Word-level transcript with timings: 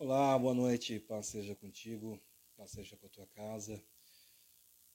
Olá, 0.00 0.38
boa 0.38 0.54
noite, 0.54 1.00
paz 1.00 1.26
seja 1.26 1.56
contigo, 1.56 2.22
paz 2.56 2.70
seja 2.70 2.96
com 2.96 3.06
a 3.06 3.08
tua 3.08 3.26
casa. 3.26 3.84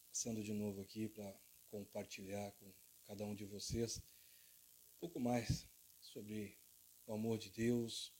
Passando 0.07 0.41
de 0.41 0.53
novo 0.53 0.79
aqui 0.79 1.09
para 1.09 1.37
compartilhar 1.67 2.53
com 2.53 2.73
cada 3.03 3.25
um 3.25 3.35
de 3.35 3.43
vocês 3.43 3.97
um 3.97 4.99
pouco 5.01 5.19
mais 5.19 5.67
sobre 5.99 6.57
o 7.05 7.11
amor 7.11 7.37
de 7.37 7.49
Deus, 7.49 8.15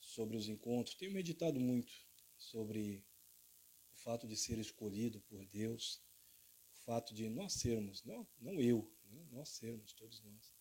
sobre 0.00 0.38
os 0.38 0.48
encontros. 0.48 0.96
Tenho 0.96 1.12
meditado 1.12 1.60
muito 1.60 1.92
sobre 2.38 3.04
o 3.92 3.96
fato 3.96 4.26
de 4.26 4.38
ser 4.38 4.58
escolhido 4.58 5.20
por 5.20 5.44
Deus, 5.44 6.02
o 6.72 6.76
fato 6.86 7.12
de 7.12 7.28
nós 7.28 7.52
sermos, 7.52 8.02
não, 8.04 8.26
não 8.38 8.58
eu, 8.58 8.90
né? 9.04 9.22
nós 9.32 9.50
sermos, 9.50 9.92
todos 9.92 10.22
nós, 10.22 10.56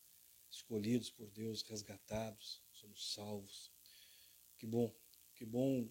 escolhidos 0.52 1.10
por 1.10 1.32
Deus, 1.32 1.62
resgatados, 1.62 2.62
somos 2.74 3.14
salvos 3.14 3.77
que 4.58 4.66
bom, 4.66 4.94
que 5.36 5.46
bom 5.46 5.90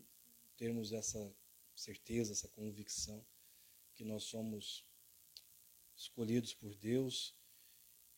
termos 0.57 0.93
essa 0.93 1.35
certeza, 1.75 2.33
essa 2.33 2.49
convicção 2.49 3.25
que 3.95 4.05
nós 4.05 4.25
somos 4.25 4.85
escolhidos 5.97 6.53
por 6.53 6.75
Deus 6.75 7.35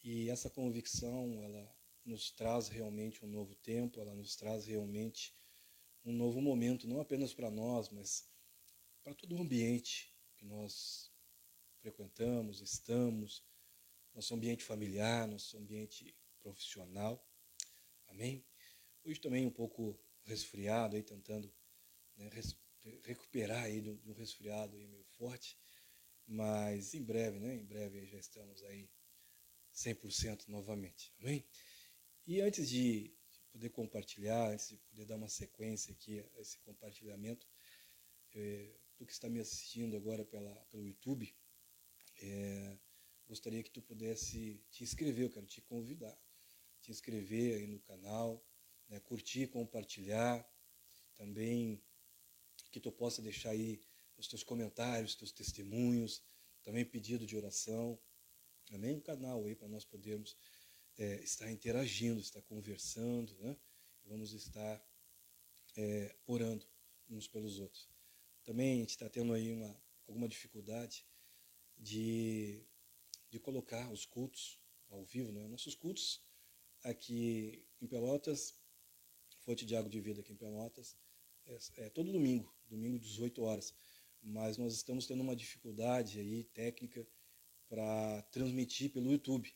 e 0.03 0.29
essa 0.31 0.49
convicção 0.51 1.43
ela 1.43 1.77
nos 2.05 2.31
traz 2.31 2.69
realmente 2.69 3.25
um 3.25 3.29
novo 3.29 3.55
tempo, 3.57 4.01
ela 4.01 4.15
nos 4.15 4.35
traz 4.35 4.67
realmente 4.67 5.35
um 6.05 6.13
novo 6.13 6.41
momento, 6.41 6.89
não 6.89 7.01
apenas 7.01 7.35
para 7.35 7.51
nós, 7.51 7.91
mas 7.91 8.29
para 9.03 9.15
todo 9.15 9.37
o 9.37 9.41
ambiente 9.41 10.15
que 10.37 10.45
nós 10.45 11.13
frequentamos, 11.81 12.61
estamos, 12.61 13.45
nosso 14.15 14.35
ambiente 14.35 14.65
familiar, 14.65 15.29
nosso 15.29 15.57
ambiente 15.59 16.17
profissional. 16.41 17.25
Amém? 18.07 18.45
Hoje 19.05 19.21
também 19.21 19.47
um 19.47 19.51
pouco 19.51 19.99
resfriado, 20.29 20.97
aí 20.97 21.03
tentando 21.03 21.53
né, 22.17 22.31
recuperar 23.05 23.65
aí 23.65 23.81
de 23.81 23.91
um 23.91 24.13
resfriado 24.13 24.77
aí 24.77 24.87
meio 24.87 25.05
forte, 25.05 25.59
mas 26.27 26.95
em 26.95 27.03
breve, 27.03 27.39
né? 27.39 27.57
Em 27.57 27.65
breve 27.65 28.07
já 28.07 28.19
estamos 28.19 28.63
aí 28.65 28.89
100% 29.75 30.49
novamente, 30.49 31.13
amém? 31.21 31.45
E 32.27 32.41
antes 32.41 32.69
de 32.69 33.17
poder 33.51 33.71
compartilhar, 33.71 34.51
antes 34.51 34.69
de 34.69 34.77
poder 34.77 35.07
dar 35.07 35.17
uma 35.17 35.29
sequência 35.29 35.93
aqui 35.93 36.21
a 36.21 36.41
esse 36.41 36.59
compartilhamento, 36.59 37.47
é, 38.35 38.75
tu 38.95 39.07
que 39.07 39.13
está 39.13 39.29
me 39.29 39.41
assistindo 39.41 39.97
agora 39.97 40.25
pela, 40.25 40.55
pelo 40.67 40.85
YouTube, 40.85 41.35
é, 42.21 42.79
gostaria 43.27 43.63
que 43.63 43.71
tu 43.71 43.81
pudesse 43.81 44.63
te 44.71 44.83
inscrever, 44.83 45.25
eu 45.25 45.31
quero 45.31 45.47
te 45.47 45.63
convidar, 45.63 46.17
te 46.81 46.91
inscrever 46.91 47.57
aí 47.57 47.67
no 47.67 47.81
canal, 47.81 48.45
né, 48.89 49.01
curtir, 49.01 49.49
compartilhar, 49.49 50.47
também 51.15 51.83
que 52.71 52.81
tu 52.81 52.91
possa 52.93 53.21
deixar 53.23 53.51
aí 53.51 53.81
os 54.17 54.29
teus 54.29 54.43
comentários, 54.43 55.13
os 55.13 55.17
teus 55.17 55.33
testemunhos, 55.33 56.23
também 56.63 56.85
pedido 56.85 57.27
de 57.27 57.37
oração, 57.37 57.99
amém? 58.73 58.97
Um 58.97 59.01
canal 59.01 59.45
aí 59.45 59.55
para 59.55 59.69
nós 59.69 59.85
podermos 59.85 60.37
é, 60.99 61.23
estar 61.23 61.51
interagindo, 61.51 62.21
estar 62.21 62.43
conversando, 62.43 63.35
né? 63.39 63.57
Vamos 64.05 64.33
estar 64.33 64.85
é, 65.77 66.17
orando 66.27 66.67
uns 67.09 67.29
pelos 67.29 67.59
outros. 67.59 67.89
Também 68.45 68.73
a 68.73 68.77
gente 68.77 68.91
está 68.91 69.09
tendo 69.09 69.33
aí 69.33 69.53
uma, 69.53 69.81
alguma 70.07 70.29
dificuldade 70.29 71.07
de, 71.77 72.67
de 73.31 73.39
colocar 73.39 73.91
os 73.93 74.05
cultos 74.05 74.59
ao 74.91 75.05
vivo, 75.05 75.31
né? 75.33 75.47
Nossos 75.47 75.75
cultos 75.75 76.23
aqui 76.83 77.67
em 77.81 77.87
Pelotas 77.87 78.58
Fonte 79.49 79.65
de 79.65 79.75
Água 79.75 79.89
de 79.89 79.99
Vida 79.99 80.21
aqui 80.21 80.35
em 80.35 80.37
Pelotas, 80.37 80.95
é, 81.47 81.57
é 81.79 81.89
todo 81.89 82.13
domingo, 82.13 82.55
domingo 82.69 82.99
18 82.99 83.43
horas. 83.43 83.75
Mas 84.23 84.59
nós 84.59 84.75
estamos 84.75 85.07
tendo 85.07 85.23
uma 85.23 85.35
dificuldade 85.35 86.21
aí 86.21 86.45
técnica 86.53 87.09
para 87.67 88.21
transmitir 88.31 88.93
pelo 88.93 89.11
YouTube. 89.11 89.51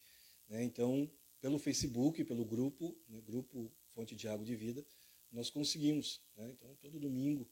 Né? 0.48 0.64
Então, 0.64 1.12
pelo 1.42 1.58
Facebook, 1.58 2.24
pelo 2.24 2.42
grupo, 2.42 2.98
né? 3.06 3.20
grupo 3.20 3.70
Fonte 3.90 4.16
de 4.16 4.26
Água 4.28 4.46
de 4.46 4.56
Vida, 4.56 4.82
nós 5.30 5.50
conseguimos. 5.50 6.22
Né? 6.36 6.52
Então, 6.52 6.74
todo 6.76 6.98
domingo 6.98 7.46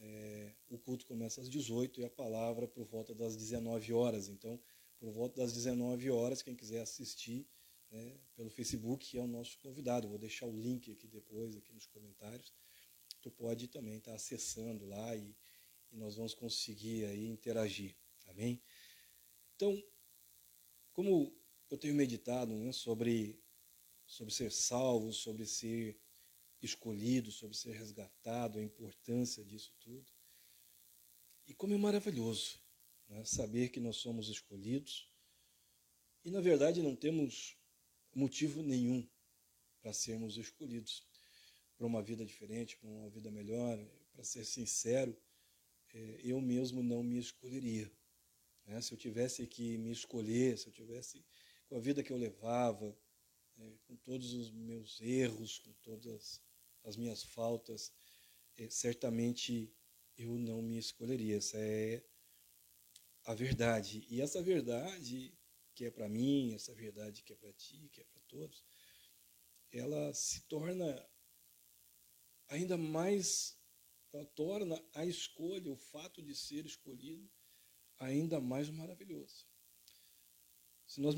é, 0.00 0.56
o 0.68 0.78
culto 0.78 1.06
começa 1.06 1.40
às 1.40 1.48
18 1.48 2.00
e 2.00 2.04
a 2.04 2.10
palavra 2.10 2.66
por 2.66 2.84
volta 2.84 3.14
das 3.14 3.36
19 3.36 3.92
horas. 3.92 4.28
Então, 4.28 4.60
por 4.98 5.12
volta 5.12 5.40
das 5.40 5.52
19 5.52 6.10
horas, 6.10 6.42
quem 6.42 6.56
quiser 6.56 6.80
assistir, 6.80 7.46
né, 7.90 8.18
pelo 8.34 8.50
Facebook, 8.50 9.06
que 9.06 9.18
é 9.18 9.20
o 9.20 9.26
nosso 9.26 9.58
convidado. 9.58 10.08
Vou 10.08 10.18
deixar 10.18 10.46
o 10.46 10.56
link 10.56 10.90
aqui 10.90 11.06
depois, 11.06 11.56
aqui 11.56 11.72
nos 11.72 11.86
comentários. 11.86 12.52
Tu 13.20 13.30
pode 13.30 13.68
também 13.68 13.98
estar 13.98 14.12
tá 14.12 14.16
acessando 14.16 14.86
lá 14.86 15.16
e, 15.16 15.36
e, 15.90 15.96
nós 15.96 16.16
vamos 16.16 16.34
conseguir 16.34 17.04
aí 17.06 17.26
interagir. 17.26 17.96
Amém? 18.26 18.62
Então, 19.54 19.82
como 20.92 21.34
eu 21.70 21.78
tenho 21.78 21.94
meditado 21.94 22.54
né, 22.54 22.72
sobre, 22.72 23.40
sobre 24.06 24.32
ser 24.32 24.52
salvo, 24.52 25.12
sobre 25.12 25.46
ser 25.46 25.98
escolhido, 26.62 27.30
sobre 27.30 27.56
ser 27.56 27.72
resgatado, 27.72 28.58
a 28.58 28.62
importância 28.62 29.44
disso 29.44 29.74
tudo. 29.80 30.10
E 31.46 31.54
como 31.54 31.74
é 31.74 31.78
maravilhoso 31.78 32.60
né, 33.08 33.24
saber 33.24 33.68
que 33.68 33.80
nós 33.80 33.96
somos 33.96 34.28
escolhidos 34.28 35.08
e, 36.24 36.30
na 36.30 36.40
verdade, 36.40 36.82
não 36.82 36.96
temos 36.96 37.56
motivo 38.16 38.62
nenhum 38.62 39.06
para 39.80 39.92
sermos 39.92 40.36
escolhidos 40.36 41.06
para 41.76 41.86
uma 41.86 42.02
vida 42.02 42.24
diferente, 42.24 42.76
para 42.78 42.88
uma 42.88 43.10
vida 43.10 43.30
melhor. 43.30 43.78
Para 44.12 44.24
ser 44.24 44.44
sincero, 44.44 45.14
é, 45.92 46.20
eu 46.24 46.40
mesmo 46.40 46.82
não 46.82 47.02
me 47.02 47.18
escolheria. 47.18 47.92
Né? 48.64 48.80
Se 48.80 48.94
eu 48.94 48.98
tivesse 48.98 49.46
que 49.46 49.76
me 49.76 49.92
escolher, 49.92 50.56
se 50.56 50.66
eu 50.68 50.72
tivesse 50.72 51.22
com 51.68 51.76
a 51.76 51.80
vida 51.80 52.02
que 52.02 52.10
eu 52.10 52.16
levava, 52.16 52.96
é, 53.58 53.72
com 53.86 53.96
todos 53.96 54.32
os 54.32 54.50
meus 54.50 55.00
erros, 55.00 55.58
com 55.58 55.72
todas 55.82 56.40
as 56.82 56.96
minhas 56.96 57.22
faltas, 57.22 57.92
é, 58.56 58.70
certamente 58.70 59.70
eu 60.16 60.38
não 60.38 60.62
me 60.62 60.78
escolheria. 60.78 61.36
Essa 61.36 61.58
é 61.58 62.02
a 63.24 63.34
verdade. 63.34 64.06
E 64.08 64.22
essa 64.22 64.40
verdade 64.40 65.36
que 65.76 65.84
é 65.84 65.90
para 65.90 66.08
mim, 66.08 66.54
essa 66.54 66.74
verdade 66.74 67.22
que 67.22 67.34
é 67.34 67.36
para 67.36 67.52
ti, 67.52 67.90
que 67.92 68.00
é 68.00 68.04
para 68.04 68.20
todos, 68.22 68.64
ela 69.70 70.12
se 70.14 70.40
torna 70.48 71.06
ainda 72.48 72.78
mais, 72.78 73.60
ela 74.10 74.24
torna 74.24 74.82
a 74.94 75.04
escolha, 75.04 75.70
o 75.70 75.76
fato 75.76 76.22
de 76.22 76.34
ser 76.34 76.64
escolhido, 76.64 77.30
ainda 77.98 78.40
mais 78.40 78.70
maravilhoso. 78.70 79.46
Se 80.86 80.98
nós 80.98 81.14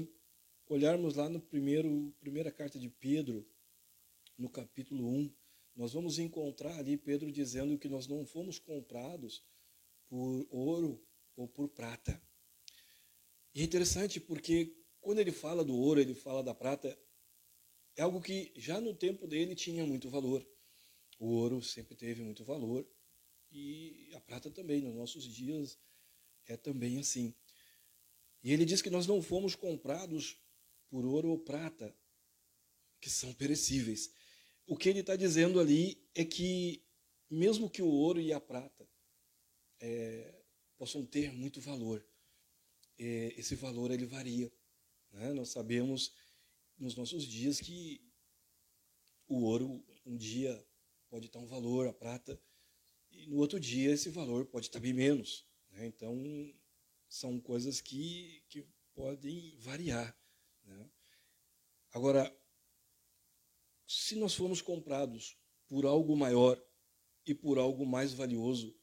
olharmos 0.66 1.14
lá 1.14 1.28
no 1.28 1.40
primeiro, 1.40 2.12
primeira 2.18 2.50
carta 2.50 2.80
de 2.80 2.90
Pedro, 2.90 3.48
no 4.36 4.50
capítulo 4.50 5.06
1, 5.08 5.34
nós 5.76 5.92
vamos 5.92 6.18
encontrar 6.18 6.76
ali 6.80 6.96
Pedro 6.96 7.30
dizendo 7.30 7.78
que 7.78 7.88
nós 7.88 8.08
não 8.08 8.26
fomos 8.26 8.58
comprados 8.58 9.44
por 10.08 10.48
ouro 10.50 11.00
ou 11.36 11.46
por 11.46 11.68
prata. 11.68 12.20
E 13.58 13.62
é 13.62 13.64
interessante 13.64 14.20
porque 14.20 14.72
quando 15.00 15.18
ele 15.18 15.32
fala 15.32 15.64
do 15.64 15.74
ouro, 15.74 16.00
ele 16.00 16.14
fala 16.14 16.44
da 16.44 16.54
prata, 16.54 16.96
é 17.96 18.02
algo 18.02 18.20
que 18.20 18.52
já 18.54 18.80
no 18.80 18.94
tempo 18.94 19.26
dele 19.26 19.56
tinha 19.56 19.84
muito 19.84 20.08
valor. 20.08 20.48
O 21.18 21.26
ouro 21.26 21.60
sempre 21.60 21.96
teve 21.96 22.22
muito 22.22 22.44
valor 22.44 22.88
e 23.50 24.12
a 24.14 24.20
prata 24.20 24.48
também, 24.48 24.82
nos 24.82 24.94
nossos 24.94 25.24
dias 25.24 25.76
é 26.46 26.56
também 26.56 27.00
assim. 27.00 27.34
E 28.44 28.52
ele 28.52 28.64
diz 28.64 28.80
que 28.80 28.90
nós 28.90 29.08
não 29.08 29.20
fomos 29.20 29.56
comprados 29.56 30.40
por 30.88 31.04
ouro 31.04 31.30
ou 31.30 31.40
prata, 31.40 31.92
que 33.00 33.10
são 33.10 33.34
perecíveis. 33.34 34.12
O 34.68 34.76
que 34.76 34.88
ele 34.88 35.00
está 35.00 35.16
dizendo 35.16 35.58
ali 35.58 36.00
é 36.14 36.24
que, 36.24 36.80
mesmo 37.28 37.68
que 37.68 37.82
o 37.82 37.88
ouro 37.88 38.20
e 38.20 38.32
a 38.32 38.40
prata 38.40 38.88
é, 39.80 40.44
possam 40.76 41.04
ter 41.04 41.32
muito 41.32 41.60
valor, 41.60 42.06
esse 42.98 43.54
valor 43.54 43.90
ele 43.90 44.06
varia. 44.06 44.52
Né? 45.12 45.32
Nós 45.32 45.50
sabemos 45.50 46.12
nos 46.76 46.96
nossos 46.96 47.24
dias 47.24 47.60
que 47.60 48.00
o 49.26 49.44
ouro 49.44 49.84
um 50.04 50.16
dia 50.16 50.66
pode 51.08 51.26
estar 51.26 51.38
um 51.38 51.46
valor, 51.46 51.86
a 51.86 51.92
prata, 51.92 52.40
e 53.10 53.26
no 53.26 53.36
outro 53.36 53.58
dia 53.58 53.92
esse 53.92 54.10
valor 54.10 54.46
pode 54.46 54.66
estar 54.66 54.80
bem 54.80 54.92
menos. 54.92 55.46
Né? 55.70 55.86
Então, 55.86 56.14
são 57.08 57.40
coisas 57.40 57.80
que, 57.80 58.42
que 58.48 58.66
podem 58.94 59.56
variar. 59.58 60.16
Né? 60.64 60.90
Agora, 61.92 62.34
se 63.86 64.16
nós 64.16 64.34
formos 64.34 64.60
comprados 64.60 65.38
por 65.66 65.86
algo 65.86 66.16
maior 66.16 66.62
e 67.24 67.34
por 67.34 67.58
algo 67.58 67.86
mais 67.86 68.12
valioso, 68.12 68.78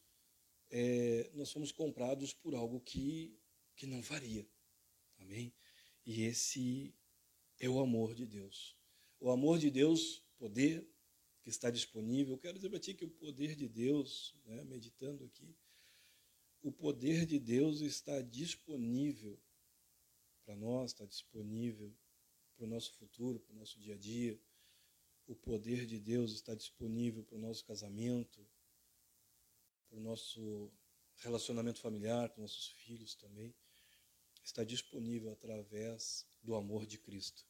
é, 0.70 1.30
nós 1.34 1.52
fomos 1.52 1.72
comprados 1.72 2.34
por 2.34 2.56
algo 2.56 2.80
que 2.82 3.40
que 3.76 3.86
não 3.86 4.02
varia. 4.02 4.48
Amém? 5.20 5.54
E 6.06 6.24
esse 6.24 6.94
é 7.60 7.68
o 7.70 7.80
amor 7.80 8.14
de 8.14 8.26
Deus. 8.26 8.78
O 9.20 9.32
amor 9.32 9.58
de 9.60 9.70
Deus, 9.72 10.24
poder, 10.38 10.88
que 11.42 11.50
está 11.50 11.70
disponível. 11.70 12.34
Eu 12.34 12.40
quero 12.40 12.56
dizer 12.56 12.70
para 12.70 12.80
ti 12.80 12.94
que 12.94 13.06
o 13.06 13.10
poder 13.10 13.56
de 13.56 13.68
Deus, 13.68 14.36
né, 14.46 14.64
meditando 14.64 15.24
aqui, 15.24 15.56
o 16.62 16.72
poder 16.72 17.26
de 17.26 17.40
Deus 17.40 17.82
está 17.82 18.22
disponível 18.22 19.40
para 20.44 20.56
nós, 20.56 20.92
está 20.92 21.06
disponível 21.06 21.96
para 22.56 22.66
o 22.66 22.68
nosso 22.68 22.94
futuro, 22.94 23.40
para 23.40 23.54
o 23.54 23.58
nosso 23.58 23.80
dia 23.80 23.94
a 23.94 23.98
dia. 23.98 24.40
O 25.28 25.36
poder 25.36 25.86
de 25.86 26.00
Deus 26.00 26.32
está 26.32 26.54
disponível 26.56 27.24
para 27.24 27.36
o 27.36 27.40
nosso 27.40 27.64
casamento, 27.66 28.48
para 29.88 29.98
o 29.98 30.02
nosso 30.02 30.72
relacionamento 31.18 31.80
familiar, 31.80 32.30
com 32.30 32.42
nossos 32.42 32.68
filhos 32.70 33.16
também. 33.16 33.56
Está 34.46 34.64
disponível 34.64 35.32
através 35.32 36.24
do 36.44 36.54
amor 36.54 36.86
de 36.86 37.00
Cristo. 37.00 37.44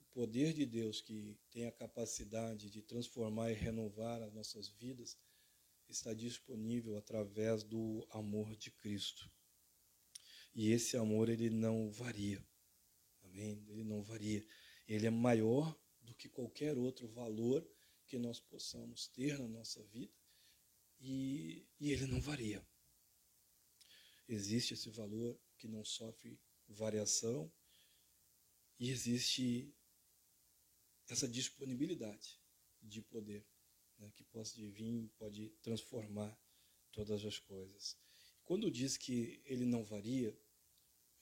O 0.00 0.04
poder 0.12 0.52
de 0.52 0.66
Deus 0.66 1.00
que 1.00 1.38
tem 1.48 1.64
a 1.64 1.70
capacidade 1.70 2.68
de 2.68 2.82
transformar 2.82 3.52
e 3.52 3.54
renovar 3.54 4.20
as 4.20 4.32
nossas 4.32 4.68
vidas 4.68 5.16
está 5.88 6.12
disponível 6.12 6.96
através 6.96 7.62
do 7.62 8.04
amor 8.10 8.56
de 8.56 8.72
Cristo. 8.72 9.30
E 10.52 10.72
esse 10.72 10.96
amor 10.96 11.28
ele 11.28 11.50
não 11.50 11.88
varia. 11.92 12.44
Amém? 13.22 13.64
Ele 13.68 13.84
não 13.84 14.02
varia. 14.02 14.44
Ele 14.88 15.06
é 15.06 15.10
maior 15.10 15.78
do 16.02 16.12
que 16.16 16.28
qualquer 16.28 16.76
outro 16.76 17.06
valor 17.06 17.64
que 18.08 18.18
nós 18.18 18.40
possamos 18.40 19.06
ter 19.06 19.38
na 19.38 19.46
nossa 19.46 19.84
vida 19.84 20.12
e, 20.98 21.64
e 21.78 21.92
ele 21.92 22.06
não 22.06 22.20
varia. 22.20 22.60
Existe 24.28 24.74
esse 24.74 24.90
valor 24.90 25.40
que 25.60 25.68
não 25.68 25.84
sofre 25.84 26.40
variação 26.66 27.52
e 28.78 28.88
existe 28.88 29.74
essa 31.06 31.28
disponibilidade 31.28 32.40
de 32.80 33.02
poder 33.02 33.46
né, 33.98 34.10
que 34.16 34.24
possa 34.24 34.56
vir, 34.56 35.10
pode 35.18 35.50
transformar 35.60 36.34
todas 36.90 37.24
as 37.26 37.38
coisas. 37.38 37.98
Quando 38.42 38.70
diz 38.70 38.96
que 38.96 39.42
ele 39.44 39.66
não 39.66 39.84
varia, 39.84 40.36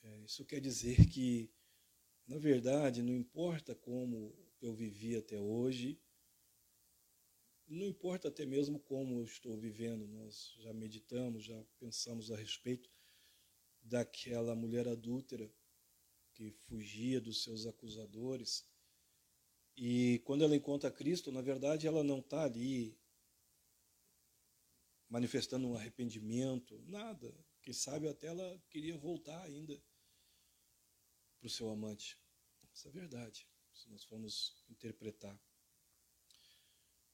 é, 0.01 0.23
isso 0.23 0.45
quer 0.45 0.61
dizer 0.61 1.09
que, 1.09 1.51
na 2.25 2.37
verdade, 2.37 3.01
não 3.01 3.13
importa 3.13 3.75
como 3.75 4.33
eu 4.61 4.73
vivi 4.73 5.17
até 5.17 5.37
hoje, 5.39 5.99
não 7.67 7.85
importa 7.85 8.29
até 8.29 8.45
mesmo 8.45 8.79
como 8.79 9.19
eu 9.19 9.25
estou 9.25 9.57
vivendo, 9.57 10.07
nós 10.07 10.55
já 10.59 10.73
meditamos, 10.73 11.43
já 11.43 11.61
pensamos 11.77 12.31
a 12.31 12.37
respeito 12.37 12.89
daquela 13.81 14.55
mulher 14.55 14.87
adúltera 14.87 15.51
que 16.33 16.51
fugia 16.51 17.19
dos 17.19 17.43
seus 17.43 17.65
acusadores 17.65 18.69
e 19.81 20.19
quando 20.25 20.43
ela 20.43 20.57
encontra 20.57 20.91
Cristo, 20.91 21.31
na 21.31 21.41
verdade, 21.41 21.87
ela 21.87 22.03
não 22.03 22.19
está 22.19 22.43
ali 22.43 22.99
manifestando 25.07 25.65
um 25.69 25.73
arrependimento, 25.73 26.83
nada. 26.85 27.33
Quem 27.61 27.73
sabe 27.73 28.09
até 28.09 28.27
ela 28.27 28.61
queria 28.69 28.97
voltar 28.97 29.41
ainda 29.43 29.81
para 31.39 31.47
o 31.47 31.49
seu 31.49 31.69
amante. 31.69 32.17
Isso 32.73 32.89
é 32.89 32.91
verdade, 32.91 33.47
se 33.73 33.89
nós 33.89 34.03
formos 34.03 34.61
interpretar. 34.69 35.39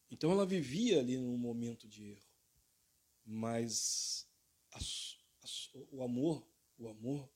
Então 0.10 0.32
ela 0.32 0.44
vivia 0.44 1.00
ali 1.00 1.18
num 1.18 1.38
momento 1.38 1.88
de 1.88 2.14
erro, 2.14 2.30
mas 3.24 4.28
a, 4.72 4.80
a, 4.80 5.50
o 5.92 6.02
amor, 6.02 6.44
o 6.78 6.88
amor 6.88 7.30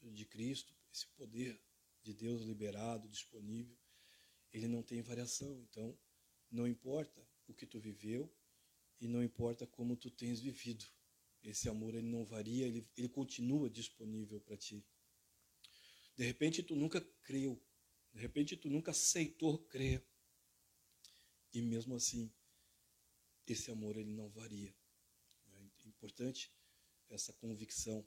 de 0.00 0.24
Cristo, 0.24 0.74
esse 0.92 1.06
poder 1.08 1.60
de 2.02 2.14
Deus 2.14 2.42
liberado, 2.42 3.08
disponível, 3.08 3.76
ele 4.52 4.68
não 4.68 4.82
tem 4.82 5.02
variação. 5.02 5.60
Então, 5.62 5.98
não 6.50 6.66
importa 6.66 7.26
o 7.46 7.54
que 7.54 7.66
tu 7.66 7.78
viveu 7.80 8.32
e 9.00 9.08
não 9.08 9.22
importa 9.22 9.66
como 9.66 9.96
tu 9.96 10.10
tens 10.10 10.40
vivido. 10.40 10.86
Esse 11.42 11.68
amor 11.68 11.94
ele 11.94 12.08
não 12.08 12.24
varia, 12.24 12.66
ele, 12.66 12.88
ele 12.96 13.08
continua 13.08 13.70
disponível 13.70 14.40
para 14.40 14.56
ti. 14.56 14.84
De 16.16 16.24
repente 16.24 16.62
tu 16.62 16.74
nunca 16.74 17.00
creu, 17.22 17.62
de 18.12 18.20
repente 18.20 18.56
tu 18.56 18.68
nunca 18.68 18.90
aceitou 18.90 19.58
crer. 19.66 20.04
E 21.54 21.62
mesmo 21.62 21.94
assim, 21.94 22.32
esse 23.46 23.70
amor 23.70 23.96
ele 23.96 24.10
não 24.10 24.28
varia. 24.28 24.74
É 25.46 25.88
importante 25.88 26.52
essa 27.08 27.32
convicção. 27.32 28.06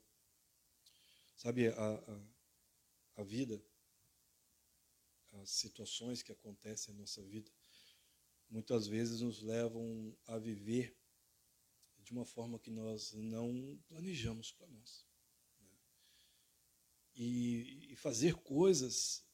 Sabe, 1.42 1.70
a, 1.70 1.74
a, 1.74 3.22
a 3.22 3.24
vida 3.24 3.60
as 5.32 5.50
situações 5.50 6.22
que 6.22 6.32
acontecem 6.32 6.94
na 6.94 7.00
nossa 7.00 7.20
vida, 7.24 7.52
muitas 8.48 8.86
vezes 8.86 9.22
nos 9.22 9.42
levam 9.42 10.16
a 10.28 10.38
viver 10.38 10.96
de 11.98 12.12
uma 12.12 12.26
forma 12.26 12.60
que 12.60 12.70
nós 12.70 13.14
não 13.14 13.82
planejamos 13.88 14.52
para 14.52 14.68
nós. 14.68 15.04
Né? 15.60 15.80
E, 17.16 17.92
e, 17.92 17.96
fazer 17.96 18.36
coisas 18.36 19.26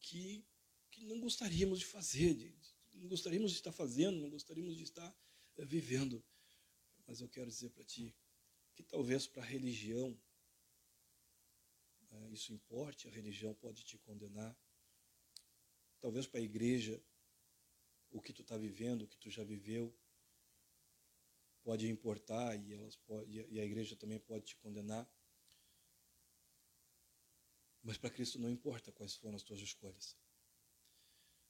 que, 0.00 0.46
que 0.90 1.04
não 1.04 1.20
gostaríamos 1.20 1.80
de 1.80 1.84
fazer, 1.84 2.32
de, 2.32 2.56
de, 2.56 2.98
não 2.98 3.06
gostaríamos 3.06 3.50
de 3.50 3.58
estar 3.58 3.72
fazendo, 3.72 4.18
não 4.18 4.30
gostaríamos 4.30 4.78
de 4.78 4.84
estar 4.84 5.14
é, 5.58 5.64
vivendo. 5.66 6.24
Mas 7.06 7.20
eu 7.20 7.28
quero 7.28 7.50
dizer 7.50 7.68
para 7.68 7.84
ti 7.84 8.16
que 8.74 8.82
talvez 8.82 9.26
para 9.26 9.42
a 9.42 9.46
religião 9.46 10.18
é, 12.10 12.28
isso 12.30 12.52
importe, 12.52 13.08
a 13.08 13.10
religião 13.10 13.54
pode 13.54 13.84
te 13.84 13.98
condenar, 13.98 14.56
talvez 16.00 16.26
para 16.26 16.40
a 16.40 16.42
igreja, 16.42 17.02
o 18.10 18.20
que 18.20 18.32
tu 18.32 18.42
está 18.42 18.56
vivendo, 18.56 19.02
o 19.02 19.08
que 19.08 19.18
tu 19.18 19.30
já 19.30 19.44
viveu, 19.44 19.94
pode 21.62 21.86
importar 21.88 22.56
e, 22.56 22.72
elas 22.72 22.96
pode, 22.96 23.30
e 23.30 23.60
a 23.60 23.64
igreja 23.64 23.94
também 23.96 24.18
pode 24.18 24.46
te 24.46 24.56
condenar. 24.56 25.06
Mas 27.82 27.98
para 27.98 28.10
Cristo 28.10 28.38
não 28.38 28.50
importa 28.50 28.90
quais 28.92 29.14
foram 29.14 29.36
as 29.36 29.42
tuas 29.42 29.60
escolhas. 29.60 30.16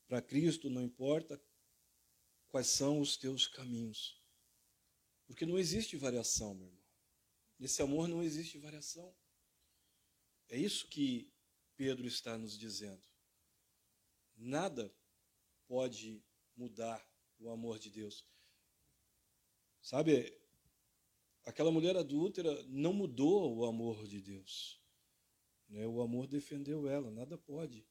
Para 0.06 0.20
Cristo 0.20 0.68
não 0.68 0.82
importa 0.82 1.40
quais 2.48 2.66
são 2.66 3.00
os 3.00 3.16
teus 3.16 3.46
caminhos. 3.46 4.20
Porque 5.26 5.46
não 5.46 5.58
existe 5.58 5.96
variação, 5.96 6.54
meu 6.54 6.66
irmão. 6.66 6.84
Nesse 7.58 7.82
amor 7.82 8.08
não 8.08 8.22
existe 8.22 8.58
variação. 8.58 9.14
É 10.48 10.58
isso 10.58 10.88
que 10.88 11.30
Pedro 11.76 12.06
está 12.06 12.36
nos 12.38 12.58
dizendo. 12.58 13.02
Nada 14.36 14.92
pode 15.66 16.22
mudar 16.56 17.06
o 17.38 17.50
amor 17.50 17.78
de 17.78 17.90
Deus. 17.90 18.24
Sabe, 19.80 20.32
aquela 21.44 21.70
mulher 21.70 21.96
adúltera 21.96 22.62
não 22.64 22.92
mudou 22.92 23.56
o 23.56 23.64
amor 23.64 24.06
de 24.06 24.20
Deus. 24.20 24.80
Né? 25.68 25.86
O 25.86 26.00
amor 26.00 26.26
defendeu 26.26 26.88
ela, 26.88 27.10
nada 27.10 27.36
pode 27.36 27.86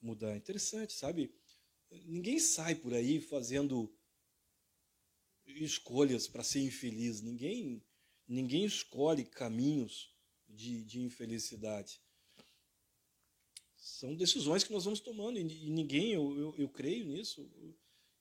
mudar. 0.00 0.36
Interessante, 0.36 0.92
sabe? 0.92 1.34
Ninguém 1.90 2.38
sai 2.38 2.74
por 2.74 2.92
aí 2.92 3.20
fazendo 3.20 3.94
escolhas 5.46 6.28
para 6.28 6.44
ser 6.44 6.60
infeliz. 6.60 7.20
Ninguém, 7.20 7.82
ninguém 8.26 8.64
escolhe 8.64 9.24
caminhos 9.24 10.14
de, 10.48 10.84
de 10.84 11.00
infelicidade. 11.00 12.00
São 13.96 14.14
decisões 14.14 14.62
que 14.62 14.72
nós 14.72 14.84
vamos 14.84 15.00
tomando, 15.00 15.38
e 15.38 15.44
ninguém, 15.44 16.12
eu, 16.12 16.38
eu, 16.38 16.54
eu 16.56 16.68
creio 16.68 17.06
nisso, 17.06 17.50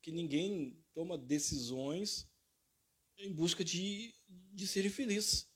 que 0.01 0.11
ninguém 0.11 0.81
toma 0.93 1.17
decisões 1.17 2.27
em 3.17 3.33
busca 3.33 3.63
de, 3.63 4.13
de 4.27 4.67
ser 4.67 4.89
feliz. 4.89 5.49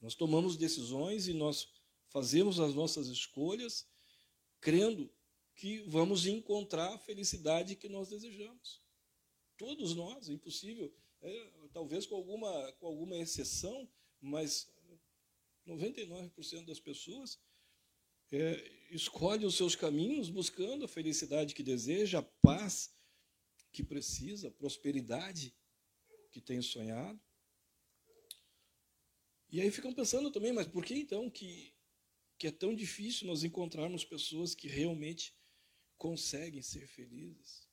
Nós 0.00 0.14
tomamos 0.14 0.56
decisões 0.56 1.28
e 1.28 1.32
nós 1.32 1.68
fazemos 2.08 2.58
as 2.58 2.74
nossas 2.74 3.08
escolhas 3.08 3.88
crendo 4.60 5.10
que 5.54 5.80
vamos 5.82 6.26
encontrar 6.26 6.94
a 6.94 6.98
felicidade 6.98 7.76
que 7.76 7.88
nós 7.88 8.08
desejamos. 8.08 8.82
Todos 9.56 9.94
nós, 9.94 10.28
é 10.28 10.32
impossível, 10.32 10.92
é, 11.22 11.50
talvez 11.72 12.04
com 12.04 12.16
alguma, 12.16 12.72
com 12.72 12.86
alguma 12.86 13.16
exceção, 13.16 13.88
mas 14.20 14.68
99% 15.66 16.64
das 16.64 16.80
pessoas 16.80 17.38
é, 18.32 18.76
escolhe 18.90 19.44
os 19.44 19.56
seus 19.56 19.76
caminhos 19.76 20.28
buscando 20.28 20.84
a 20.84 20.88
felicidade 20.88 21.54
que 21.54 21.62
deseja, 21.62 22.18
a 22.18 22.22
paz 22.22 22.94
que 23.72 23.82
precisa, 23.82 24.48
a 24.48 24.52
prosperidade 24.52 25.54
que 26.30 26.40
tem 26.40 26.60
sonhado. 26.60 27.20
E 29.48 29.60
aí 29.60 29.70
ficam 29.70 29.92
pensando 29.92 30.30
também, 30.30 30.52
mas 30.52 30.66
por 30.66 30.84
que 30.84 30.94
então 30.94 31.30
que, 31.30 31.74
que 32.38 32.48
é 32.48 32.50
tão 32.50 32.74
difícil 32.74 33.26
nós 33.26 33.44
encontrarmos 33.44 34.04
pessoas 34.04 34.54
que 34.54 34.68
realmente 34.68 35.34
conseguem 35.96 36.62
ser 36.62 36.86
felizes? 36.88 37.68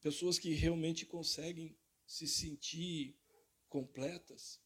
Pessoas 0.00 0.38
que 0.38 0.52
realmente 0.54 1.04
conseguem 1.04 1.76
se 2.06 2.26
sentir 2.26 3.18
completas? 3.68 4.60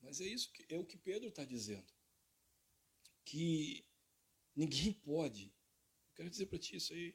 Mas 0.00 0.20
é 0.20 0.26
isso 0.26 0.50
que 0.52 0.66
é 0.72 0.78
o 0.78 0.84
que 0.84 0.96
Pedro 0.96 1.28
está 1.28 1.44
dizendo 1.44 1.93
que 3.24 3.84
ninguém 4.54 4.92
pode. 5.04 5.46
Eu 6.10 6.14
quero 6.16 6.30
dizer 6.30 6.46
para 6.46 6.58
ti 6.58 6.76
isso 6.76 6.92
aí. 6.92 7.14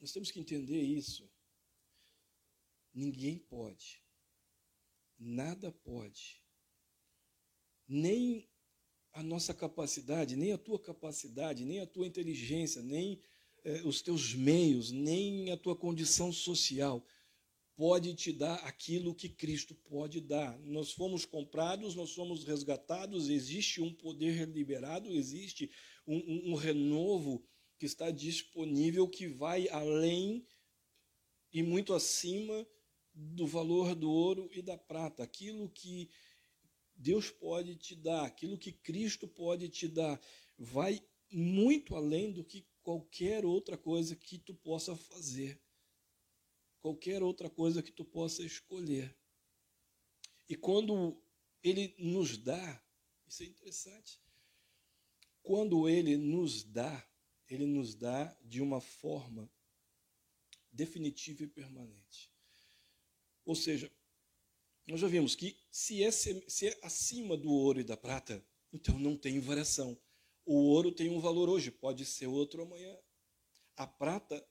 nós 0.00 0.12
temos 0.12 0.30
que 0.30 0.40
entender 0.40 0.80
isso. 0.80 1.30
Ninguém 2.94 3.38
pode, 3.38 4.04
nada 5.18 5.72
pode, 5.72 6.42
nem 7.88 8.46
a 9.14 9.22
nossa 9.22 9.54
capacidade, 9.54 10.36
nem 10.36 10.52
a 10.52 10.58
tua 10.58 10.78
capacidade, 10.78 11.64
nem 11.64 11.80
a 11.80 11.86
tua 11.86 12.06
inteligência, 12.06 12.82
nem 12.82 13.18
eh, 13.64 13.82
os 13.82 14.02
teus 14.02 14.34
meios, 14.34 14.90
nem 14.90 15.50
a 15.50 15.56
tua 15.56 15.74
condição 15.74 16.30
social 16.30 17.02
pode 17.74 18.14
te 18.14 18.32
dar 18.32 18.56
aquilo 18.66 19.14
que 19.14 19.28
Cristo 19.28 19.74
pode 19.74 20.20
dar. 20.20 20.58
Nós 20.60 20.92
fomos 20.92 21.24
comprados, 21.24 21.94
nós 21.94 22.10
somos 22.10 22.44
resgatados, 22.44 23.28
existe 23.28 23.80
um 23.80 23.92
poder 23.92 24.48
liberado, 24.48 25.10
existe 25.10 25.70
um, 26.06 26.16
um, 26.16 26.52
um 26.52 26.54
renovo 26.54 27.44
que 27.78 27.86
está 27.86 28.10
disponível 28.10 29.08
que 29.08 29.26
vai 29.26 29.68
além 29.68 30.46
e 31.52 31.62
muito 31.62 31.92
acima 31.92 32.66
do 33.14 33.46
valor 33.46 33.94
do 33.94 34.10
ouro 34.10 34.48
e 34.52 34.62
da 34.62 34.76
prata. 34.78 35.22
Aquilo 35.22 35.68
que 35.68 36.10
Deus 36.94 37.30
pode 37.30 37.76
te 37.76 37.94
dar, 37.96 38.24
aquilo 38.24 38.58
que 38.58 38.72
Cristo 38.72 39.26
pode 39.26 39.68
te 39.68 39.88
dar, 39.88 40.20
vai 40.58 41.00
muito 41.30 41.96
além 41.96 42.32
do 42.32 42.44
que 42.44 42.66
qualquer 42.82 43.44
outra 43.44 43.76
coisa 43.76 44.14
que 44.14 44.38
tu 44.38 44.54
possa 44.54 44.94
fazer, 44.96 45.60
qualquer 46.82 47.22
outra 47.22 47.48
coisa 47.48 47.82
que 47.82 47.92
tu 47.92 48.04
possa 48.04 48.42
escolher. 48.42 49.16
E 50.48 50.56
quando 50.56 51.22
ele 51.62 51.94
nos 51.96 52.36
dá, 52.36 52.84
isso 53.26 53.44
é 53.44 53.46
interessante. 53.46 54.20
Quando 55.42 55.88
ele 55.88 56.16
nos 56.16 56.64
dá, 56.64 57.08
ele 57.48 57.64
nos 57.64 57.94
dá 57.94 58.36
de 58.42 58.60
uma 58.60 58.80
forma 58.80 59.50
definitiva 60.72 61.44
e 61.44 61.46
permanente. 61.46 62.32
Ou 63.44 63.54
seja, 63.54 63.90
nós 64.86 65.00
já 65.00 65.06
vimos 65.06 65.36
que 65.36 65.56
se 65.70 66.02
é, 66.02 66.10
se 66.10 66.66
é 66.66 66.78
acima 66.82 67.36
do 67.36 67.50
ouro 67.50 67.80
e 67.80 67.84
da 67.84 67.96
prata, 67.96 68.44
então 68.72 68.98
não 68.98 69.16
tem 69.16 69.38
variação. 69.38 69.98
O 70.44 70.54
ouro 70.54 70.90
tem 70.90 71.08
um 71.10 71.20
valor 71.20 71.48
hoje, 71.48 71.70
pode 71.70 72.04
ser 72.04 72.26
outro 72.26 72.62
amanhã. 72.62 72.96
A 73.76 73.86
prata 73.86 74.44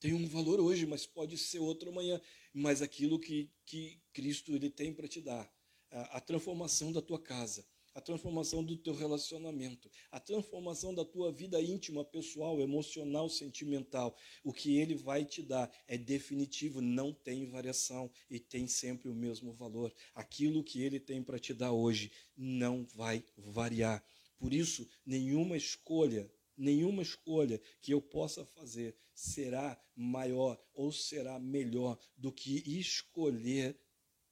tem 0.00 0.14
um 0.14 0.26
valor 0.26 0.60
hoje, 0.60 0.86
mas 0.86 1.06
pode 1.06 1.36
ser 1.36 1.58
outro 1.58 1.90
amanhã. 1.90 2.20
Mas 2.52 2.82
aquilo 2.82 3.18
que, 3.18 3.50
que 3.64 4.00
Cristo 4.12 4.52
ele 4.52 4.70
tem 4.70 4.92
para 4.92 5.08
te 5.08 5.20
dar, 5.20 5.50
a, 5.90 6.18
a 6.18 6.20
transformação 6.20 6.92
da 6.92 7.02
tua 7.02 7.20
casa, 7.20 7.66
a 7.94 8.00
transformação 8.00 8.62
do 8.62 8.76
teu 8.76 8.94
relacionamento, 8.94 9.90
a 10.12 10.20
transformação 10.20 10.94
da 10.94 11.04
tua 11.04 11.32
vida 11.32 11.60
íntima, 11.60 12.04
pessoal, 12.04 12.60
emocional, 12.60 13.28
sentimental. 13.28 14.16
O 14.44 14.52
que 14.52 14.78
ele 14.78 14.94
vai 14.94 15.24
te 15.24 15.42
dar 15.42 15.68
é 15.88 15.98
definitivo, 15.98 16.80
não 16.80 17.12
tem 17.12 17.44
variação 17.46 18.08
e 18.30 18.38
tem 18.38 18.68
sempre 18.68 19.08
o 19.08 19.14
mesmo 19.14 19.52
valor. 19.52 19.92
Aquilo 20.14 20.62
que 20.62 20.80
ele 20.80 21.00
tem 21.00 21.22
para 21.24 21.40
te 21.40 21.52
dar 21.52 21.72
hoje 21.72 22.12
não 22.36 22.84
vai 22.84 23.24
variar. 23.36 24.04
Por 24.38 24.52
isso, 24.54 24.88
nenhuma 25.04 25.56
escolha, 25.56 26.30
nenhuma 26.58 27.02
escolha 27.02 27.58
que 27.80 27.92
eu 27.92 28.02
possa 28.02 28.44
fazer 28.44 28.94
será 29.14 29.80
maior 29.94 30.62
ou 30.74 30.92
será 30.92 31.38
melhor 31.38 31.98
do 32.16 32.32
que 32.32 32.56
escolher 32.78 33.80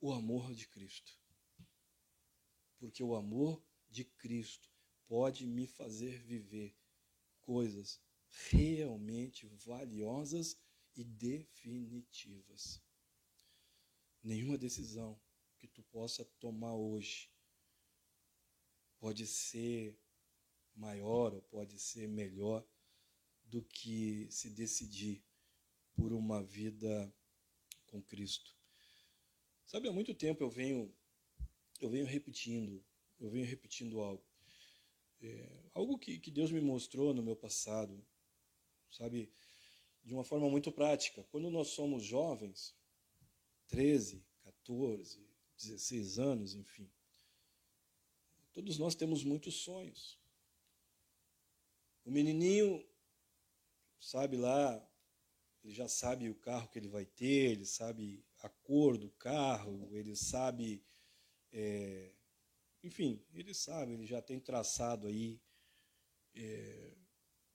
o 0.01 0.13
amor 0.13 0.53
de 0.53 0.69
Cristo 0.69 1.17
porque 2.79 3.03
o 3.03 3.15
amor 3.15 3.63
de 3.89 4.05
Cristo 4.05 4.71
pode 5.07 5.47
me 5.47 5.67
fazer 5.67 6.23
viver 6.23 6.77
coisas 7.41 8.01
realmente 8.51 9.47
valiosas 9.47 10.57
e 10.95 11.05
definitivas. 11.05 12.83
Nenhuma 14.23 14.59
decisão 14.59 15.21
que 15.59 15.69
tu 15.69 15.83
possa 15.85 16.25
tomar 16.39 16.75
hoje 16.75 17.31
pode 18.99 19.27
ser 19.27 19.99
maior 20.77 21.35
ou 21.35 21.43
pode 21.43 21.79
ser 21.79 22.09
melhor 22.09 22.67
do 23.45 23.63
que 23.63 24.29
se 24.31 24.51
decidir 24.51 25.25
por 25.95 26.13
uma 26.13 26.43
vida 26.43 27.13
com 27.87 28.03
Cristo. 28.03 28.55
Sabe, 29.67 29.89
há 29.89 29.93
muito 29.93 30.15
tempo 30.15 30.43
eu 30.45 30.51
venho 30.51 30.95
eu 31.81 31.91
venho 31.91 32.07
repetindo, 32.07 32.83
eu 33.21 33.31
venho 33.31 33.45
repetindo 33.45 34.01
algo. 34.01 34.25
É, 35.21 35.49
algo 35.75 35.99
que, 35.99 36.19
que 36.19 36.31
Deus 36.31 36.51
me 36.51 36.61
mostrou 36.61 37.13
no 37.15 37.23
meu 37.23 37.37
passado, 37.37 38.05
sabe, 38.91 39.31
de 40.03 40.13
uma 40.13 40.25
forma 40.25 40.49
muito 40.49 40.71
prática. 40.73 41.25
Quando 41.25 41.51
nós 41.51 41.69
somos 41.69 42.05
jovens, 42.05 42.75
13, 43.69 44.25
14, 44.43 45.27
16 45.59 46.19
anos, 46.19 46.55
enfim, 46.55 46.91
todos 48.53 48.79
nós 48.79 48.95
temos 48.95 49.25
muitos 49.25 49.55
sonhos. 49.57 50.19
O 52.07 52.11
menininho 52.11 52.83
sabe 54.01 54.39
lá, 54.39 54.83
ele 55.63 55.75
já 55.75 55.89
sabe 55.89 56.31
o 56.31 56.35
carro 56.37 56.69
que 56.69 56.79
ele 56.79 56.89
vai 56.89 57.05
ter, 57.05 57.51
ele 57.51 57.67
sabe 57.67 58.25
a 58.39 58.49
cor 58.49 58.97
do 58.97 59.11
carro, 59.11 59.95
ele 59.95 60.17
sabe 60.17 60.83
é, 61.53 62.13
enfim, 62.83 63.21
ele 63.33 63.53
sabe, 63.53 63.95
ele 63.95 64.07
já 64.07 64.23
tem 64.23 64.39
traçado 64.39 65.09
aí 65.09 65.41
é, 66.35 66.97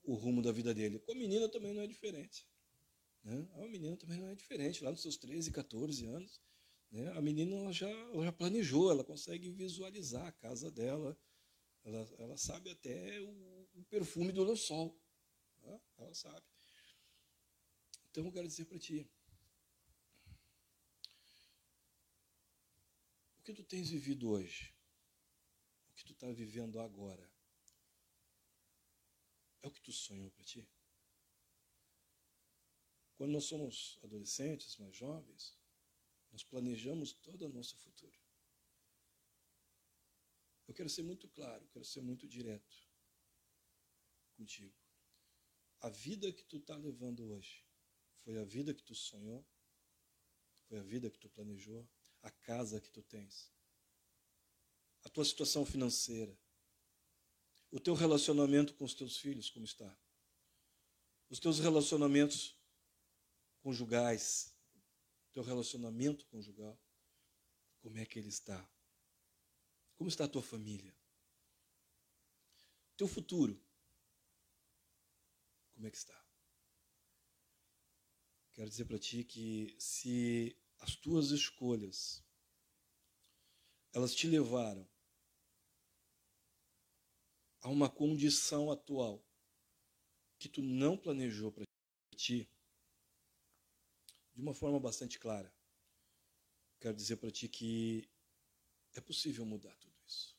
o 0.04 0.14
rumo 0.14 0.42
da 0.42 0.52
vida 0.52 0.74
dele. 0.74 1.00
Com 1.00 1.14
a 1.14 1.16
menina 1.16 1.48
também 1.48 1.74
não 1.74 1.82
é 1.82 1.88
diferente. 1.88 2.46
Né? 3.24 3.48
A 3.54 3.68
menina 3.68 3.96
também 3.96 4.20
não 4.20 4.28
é 4.28 4.36
diferente, 4.36 4.84
lá 4.84 4.92
nos 4.92 5.02
seus 5.02 5.16
13, 5.16 5.52
14 5.52 6.06
anos. 6.08 6.42
Né? 6.92 7.10
A 7.14 7.22
menina 7.22 7.56
ela 7.56 7.72
já, 7.72 7.90
ela 7.90 8.26
já 8.26 8.32
planejou, 8.34 8.92
ela 8.92 9.06
consegue 9.06 9.50
visualizar 9.52 10.28
a 10.28 10.32
casa 10.34 10.70
dela, 10.70 11.18
ela, 11.84 12.16
ela 12.18 12.38
sabe 12.38 12.70
até 12.70 13.22
o, 13.22 13.61
o 13.74 13.84
perfume 13.84 14.32
do 14.32 14.44
lençol. 14.44 15.00
Né? 15.62 15.82
Ela 15.98 16.14
sabe. 16.14 16.46
Então 18.10 18.26
eu 18.26 18.32
quero 18.32 18.48
dizer 18.48 18.66
para 18.66 18.80
ti, 18.80 19.10
O 23.42 23.44
que 23.44 23.54
tu 23.54 23.64
tens 23.64 23.90
vivido 23.90 24.30
hoje? 24.30 24.72
O 25.90 25.96
que 25.96 26.04
tu 26.04 26.14
está 26.14 26.32
vivendo 26.32 26.80
agora? 26.80 27.28
É 29.64 29.68
o 29.68 29.72
que 29.72 29.82
tu 29.82 29.92
sonhou 29.92 30.30
para 30.30 30.44
ti? 30.44 30.70
Quando 33.16 33.32
nós 33.32 33.46
somos 33.46 33.98
adolescentes, 34.04 34.78
mais 34.78 34.96
jovens, 34.96 35.58
nós 36.32 36.44
planejamos 36.44 37.14
todo 37.14 37.48
o 37.48 37.50
nosso 37.50 37.76
futuro. 37.78 38.20
Eu 40.68 40.76
quero 40.76 40.88
ser 40.88 41.02
muito 41.02 41.28
claro, 41.28 41.68
quero 41.70 41.84
ser 41.84 42.02
muito 42.02 42.28
direto 42.28 42.91
contigo. 44.42 44.76
A 45.80 45.90
vida 45.90 46.32
que 46.32 46.44
tu 46.44 46.58
está 46.58 46.76
levando 46.76 47.22
hoje 47.32 47.66
foi 48.24 48.38
a 48.38 48.44
vida 48.44 48.74
que 48.74 48.84
tu 48.84 48.96
sonhou? 48.96 49.46
Foi 50.68 50.78
a 50.80 50.84
vida 50.84 51.10
que 51.10 51.20
tu 51.20 51.30
planejou? 51.30 51.88
a 52.22 52.30
casa 52.30 52.80
que 52.80 52.90
tu 52.90 53.02
tens, 53.02 53.52
a 55.04 55.10
tua 55.10 55.26
situação 55.26 55.66
financeira, 55.66 56.38
o 57.72 57.80
teu 57.80 57.94
relacionamento 57.94 58.74
com 58.76 58.86
os 58.86 58.94
teus 58.94 59.18
filhos, 59.18 59.50
como 59.50 59.66
está, 59.66 59.98
os 61.30 61.40
teus 61.40 61.60
relacionamentos 61.60 62.56
conjugais, 63.62 64.54
teu 65.34 65.44
relacionamento 65.44 66.26
conjugal, 66.28 66.80
como 67.80 67.98
é 67.98 68.06
que 68.06 68.20
ele 68.20 68.30
está? 68.30 68.70
Como 69.96 70.10
está 70.10 70.26
a 70.26 70.28
tua 70.28 70.44
família? 70.44 70.96
Teu 72.98 73.08
futuro, 73.08 73.60
como 75.82 75.88
é 75.88 75.92
que 75.92 75.98
está? 75.98 76.26
Quero 78.52 78.70
dizer 78.70 78.86
para 78.86 79.00
ti 79.00 79.24
que 79.24 79.76
se 79.80 80.56
as 80.78 80.96
tuas 80.96 81.32
escolhas, 81.32 82.24
elas 83.92 84.14
te 84.14 84.28
levaram 84.28 84.88
a 87.62 87.70
uma 87.70 87.90
condição 87.90 88.70
atual 88.70 89.26
que 90.38 90.48
tu 90.48 90.62
não 90.62 90.96
planejou 90.96 91.52
para 91.52 91.66
ti, 92.16 92.48
de 94.36 94.42
uma 94.44 94.54
forma 94.54 94.80
bastante 94.80 95.18
clara. 95.18 95.52
Quero 96.80 96.96
dizer 96.96 97.18
para 97.18 97.32
ti 97.32 97.50
que 97.50 98.08
é 98.94 99.02
possível 99.02 99.48
mudar 99.48 99.76
tudo 99.78 99.98
isso. 100.06 100.38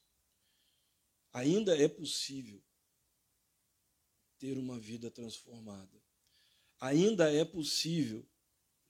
Ainda 1.33 1.77
é 1.77 1.89
possível 1.89 2.63
ter 4.43 4.59
uma 4.59 4.77
vida 4.77 5.09
transformada. 5.09 6.03
Ainda 6.81 7.33
é 7.33 7.45
possível 7.45 8.29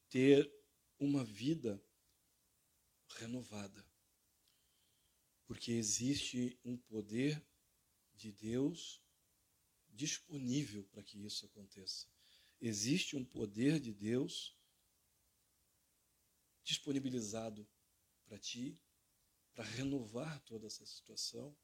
ter 0.09 0.51
uma 0.99 1.23
vida 1.23 1.79
renovada. 3.17 3.87
Porque 5.45 5.73
existe 5.73 6.59
um 6.65 6.75
poder 6.79 7.47
de 8.15 8.33
Deus 8.33 9.05
disponível 9.91 10.85
para 10.85 11.03
que 11.03 11.23
isso 11.23 11.45
aconteça. 11.45 12.07
existe 12.59 13.15
um 13.15 13.25
poder 13.25 13.79
de 13.79 13.93
Deus 13.93 14.57
disponibilizado 16.65 17.69
para 18.25 18.39
ti, 18.39 18.81
para 19.53 19.65
renovar 19.65 20.41
toda 20.45 20.67
essa 20.67 20.87
situação. 20.87 21.55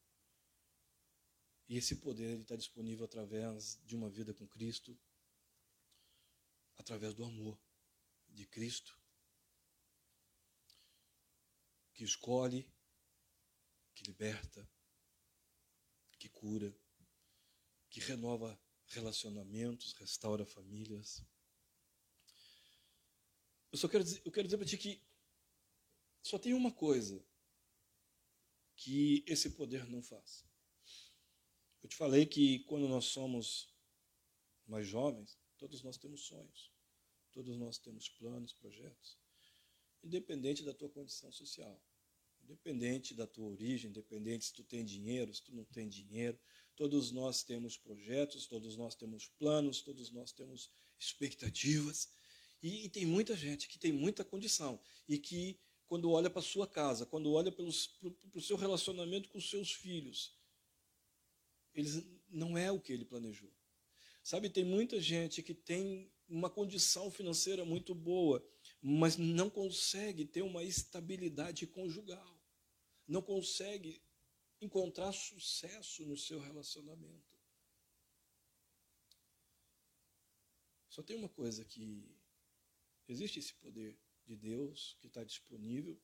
E 1.68 1.76
esse 1.76 1.96
poder 1.96 2.40
está 2.40 2.56
disponível 2.56 3.04
através 3.04 3.78
de 3.84 3.94
uma 3.94 4.08
vida 4.08 4.32
com 4.32 4.48
Cristo, 4.48 4.98
através 6.78 7.12
do 7.14 7.24
amor 7.24 7.60
de 8.30 8.46
Cristo, 8.46 8.98
que 11.92 12.04
escolhe, 12.04 12.66
que 13.94 14.04
liberta, 14.04 14.66
que 16.18 16.28
cura, 16.28 16.74
que 17.90 18.00
renova 18.00 18.58
relacionamentos, 18.86 19.92
restaura 19.92 20.46
famílias. 20.46 21.22
Eu 23.70 23.76
só 23.76 23.88
quero 23.88 24.04
dizer, 24.04 24.22
eu 24.24 24.32
quero 24.32 24.46
dizer 24.46 24.56
para 24.56 24.66
ti 24.66 24.78
que 24.78 25.02
só 26.22 26.38
tem 26.38 26.54
uma 26.54 26.72
coisa 26.72 27.22
que 28.74 29.22
esse 29.26 29.50
poder 29.50 29.86
não 29.86 30.00
faz. 30.00 30.47
Eu 31.82 31.88
te 31.88 31.96
falei 31.96 32.26
que 32.26 32.60
quando 32.60 32.88
nós 32.88 33.06
somos 33.06 33.72
mais 34.66 34.86
jovens, 34.86 35.38
todos 35.56 35.82
nós 35.82 35.96
temos 35.96 36.22
sonhos, 36.22 36.72
todos 37.32 37.56
nós 37.56 37.78
temos 37.78 38.08
planos, 38.08 38.52
projetos, 38.52 39.18
independente 40.02 40.62
da 40.62 40.74
tua 40.74 40.88
condição 40.88 41.30
social, 41.30 41.80
independente 42.42 43.14
da 43.14 43.26
tua 43.26 43.46
origem, 43.46 43.90
independente 43.90 44.46
se 44.46 44.52
tu 44.52 44.64
tem 44.64 44.84
dinheiro, 44.84 45.34
se 45.34 45.42
tu 45.42 45.54
não 45.54 45.64
tem 45.64 45.88
dinheiro, 45.88 46.38
todos 46.74 47.10
nós 47.10 47.42
temos 47.42 47.76
projetos, 47.76 48.46
todos 48.46 48.76
nós 48.76 48.94
temos 48.94 49.28
planos, 49.38 49.82
todos 49.82 50.10
nós 50.10 50.32
temos 50.32 50.70
expectativas. 50.98 52.08
E, 52.62 52.86
e 52.86 52.88
tem 52.88 53.06
muita 53.06 53.36
gente 53.36 53.68
que 53.68 53.78
tem 53.78 53.92
muita 53.92 54.24
condição 54.24 54.80
e 55.08 55.18
que, 55.18 55.58
quando 55.86 56.10
olha 56.10 56.30
para 56.30 56.42
sua 56.42 56.66
casa, 56.66 57.06
quando 57.06 57.32
olha 57.32 57.52
para 57.52 57.64
o 57.64 58.40
seu 58.40 58.56
relacionamento 58.56 59.28
com 59.28 59.40
seus 59.40 59.72
filhos, 59.72 60.37
eles, 61.74 62.04
não 62.28 62.56
é 62.56 62.70
o 62.70 62.80
que 62.80 62.92
ele 62.92 63.04
planejou. 63.04 63.52
Sabe, 64.22 64.50
tem 64.50 64.64
muita 64.64 65.00
gente 65.00 65.42
que 65.42 65.54
tem 65.54 66.12
uma 66.28 66.50
condição 66.50 67.10
financeira 67.10 67.64
muito 67.64 67.94
boa, 67.94 68.46
mas 68.82 69.16
não 69.16 69.48
consegue 69.48 70.24
ter 70.24 70.42
uma 70.42 70.62
estabilidade 70.62 71.66
conjugal, 71.66 72.38
não 73.06 73.22
consegue 73.22 74.02
encontrar 74.60 75.12
sucesso 75.12 76.04
no 76.04 76.16
seu 76.16 76.38
relacionamento. 76.38 77.38
Só 80.88 81.02
tem 81.02 81.16
uma 81.16 81.28
coisa 81.28 81.64
que 81.64 82.14
existe 83.06 83.38
esse 83.38 83.54
poder 83.54 83.98
de 84.26 84.36
Deus 84.36 84.96
que 85.00 85.06
está 85.06 85.24
disponível 85.24 85.98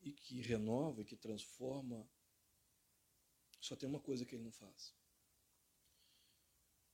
e 0.00 0.12
que 0.12 0.40
renova 0.40 1.02
e 1.02 1.04
que 1.04 1.16
transforma 1.16 2.10
só 3.64 3.74
tem 3.74 3.88
uma 3.88 4.00
coisa 4.00 4.26
que 4.26 4.34
ele 4.34 4.44
não 4.44 4.52
faz. 4.52 4.94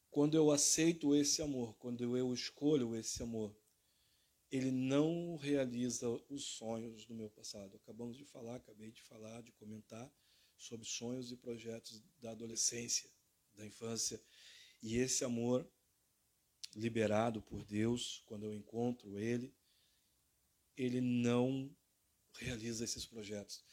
Quando 0.09 0.37
eu 0.37 0.53
aceito 0.53 1.17
esse 1.17 1.43
amor, 1.43 1.75
quando 1.79 2.17
eu 2.17 2.33
escolho 2.33 2.95
esse 2.95 3.21
amor, 3.23 3.57
ele 4.53 4.71
não 4.71 5.37
realiza 5.37 6.09
os 6.29 6.45
sonhos 6.45 7.05
do 7.07 7.15
meu 7.15 7.29
passado. 7.29 7.77
Acabamos 7.77 8.17
de 8.17 8.25
falar, 8.25 8.57
acabei 8.57 8.93
de 8.93 9.03
falar, 9.03 9.43
de 9.43 9.51
comentar 9.53 10.13
sobre 10.57 10.87
sonhos 10.87 11.33
e 11.33 11.37
projetos 11.37 12.01
da 12.21 12.31
adolescência, 12.31 13.11
da 13.55 13.67
infância. 13.67 14.23
E 14.81 14.97
esse 14.97 15.25
amor 15.25 15.69
liberado 16.75 17.43
por 17.43 17.65
Deus, 17.65 18.23
quando 18.27 18.45
eu 18.45 18.55
encontro 18.55 19.19
ele, 19.19 19.53
ele 20.77 21.01
não 21.01 21.69
realiza 22.35 22.85
esses 22.85 23.05
projetos. 23.05 23.65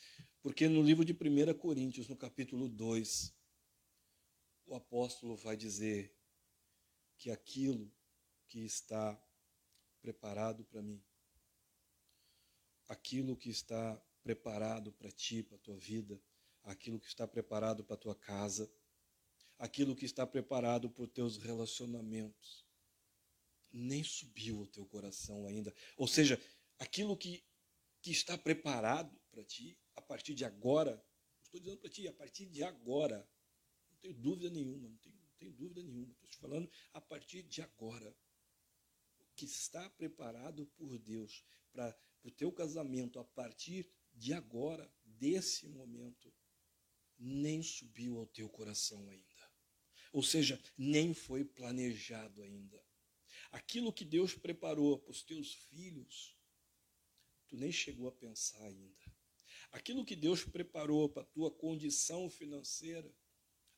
Porque 0.47 0.69
no 0.69 0.81
livro 0.81 1.03
de 1.03 1.12
1 1.12 1.53
Coríntios, 1.55 2.07
no 2.07 2.15
capítulo 2.15 2.69
2, 2.69 3.36
o 4.65 4.75
apóstolo 4.75 5.36
vai 5.36 5.57
dizer 5.57 6.15
que 7.17 7.29
aquilo 7.29 7.93
que 8.47 8.63
está 8.63 9.21
preparado 10.01 10.63
para 10.63 10.81
mim, 10.81 11.03
aquilo 12.88 13.36
que 13.36 13.49
está 13.49 14.01
preparado 14.23 14.93
para 14.93 15.12
ti, 15.12 15.43
para 15.43 15.57
a 15.57 15.60
tua 15.60 15.75
vida, 15.75 16.17
aquilo 16.63 16.97
que 16.97 17.07
está 17.07 17.27
preparado 17.27 17.83
para 17.83 17.95
a 17.95 17.99
tua 17.99 18.15
casa, 18.15 18.71
aquilo 19.60 19.97
que 19.97 20.05
está 20.05 20.25
preparado 20.25 20.89
para 20.89 21.03
os 21.03 21.12
teus 21.12 21.36
relacionamentos, 21.36 22.65
nem 23.69 24.01
subiu 24.01 24.60
ao 24.60 24.67
teu 24.67 24.86
coração 24.86 25.45
ainda. 25.45 25.75
Ou 25.97 26.07
seja, 26.07 26.41
aquilo 26.79 27.17
que, 27.17 27.43
que 28.01 28.12
está 28.12 28.38
preparado 28.38 29.13
para 29.29 29.43
ti, 29.43 29.77
partir 30.08 30.34
de 30.34 30.46
agora, 30.46 31.04
estou 31.43 31.60
dizendo 31.60 31.80
para 31.80 31.89
ti, 31.89 32.08
a 32.08 32.13
partir 32.13 32.46
de 32.48 32.63
agora, 32.63 33.30
não 33.91 33.98
tenho 34.00 34.13
dúvida 34.13 34.50
nenhuma, 34.50 34.88
não 34.88 34.98
tenho, 34.98 35.15
não 35.15 35.36
tenho 35.38 35.54
dúvida 35.54 35.84
nenhuma, 35.84 36.13
estou 36.13 36.30
te 36.30 36.38
falando 36.38 36.72
a 36.93 37.02
partir 37.02 37.43
de 37.43 37.62
agora. 37.62 38.15
O 39.20 39.26
que 39.36 39.46
está 39.46 39.89
preparado 39.91 40.65
por 40.78 40.98
Deus 40.98 41.43
para 41.72 41.96
o 42.24 42.32
teu 42.32 42.52
casamento 42.52 43.20
a 43.20 43.24
partir 43.24 43.89
de 44.13 44.34
agora, 44.34 44.91
desse 45.04 45.67
momento, 45.67 46.34
nem 47.20 47.62
subiu 47.62 48.17
ao 48.17 48.28
teu 48.28 48.50
coração 48.50 49.08
ainda. 49.10 49.52
Ou 50.12 50.24
seja, 50.24 50.62
nem 50.78 51.13
foi 51.13 51.43
planejado 51.43 52.41
ainda. 52.41 52.84
Aquilo 53.52 53.93
que 53.93 54.06
Deus 54.06 54.34
preparou 54.34 55.00
para 55.00 55.12
os 55.12 55.22
teus 55.22 55.54
filhos, 55.54 56.36
tu 57.48 57.56
nem 57.56 57.72
chegou 57.72 58.08
a 58.08 58.12
pensar 58.12 58.63
ainda. 58.63 59.16
Aquilo 59.77 60.03
que 60.03 60.15
Deus 60.15 60.43
preparou 60.43 61.07
para 61.07 61.21
a 61.21 61.25
tua 61.25 61.51
condição 61.51 62.31
financeira, 62.31 63.13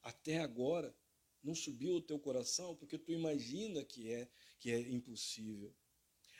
até 0.01 0.37
agora, 0.37 0.95
não 1.43 1.53
subiu 1.53 1.95
o 1.95 2.01
teu 2.01 2.17
coração 2.17 2.73
porque 2.73 2.97
tu 2.97 3.11
imagina 3.11 3.83
que 3.83 4.09
é 4.09 4.29
que 4.57 4.71
é 4.71 4.79
impossível. 4.79 5.75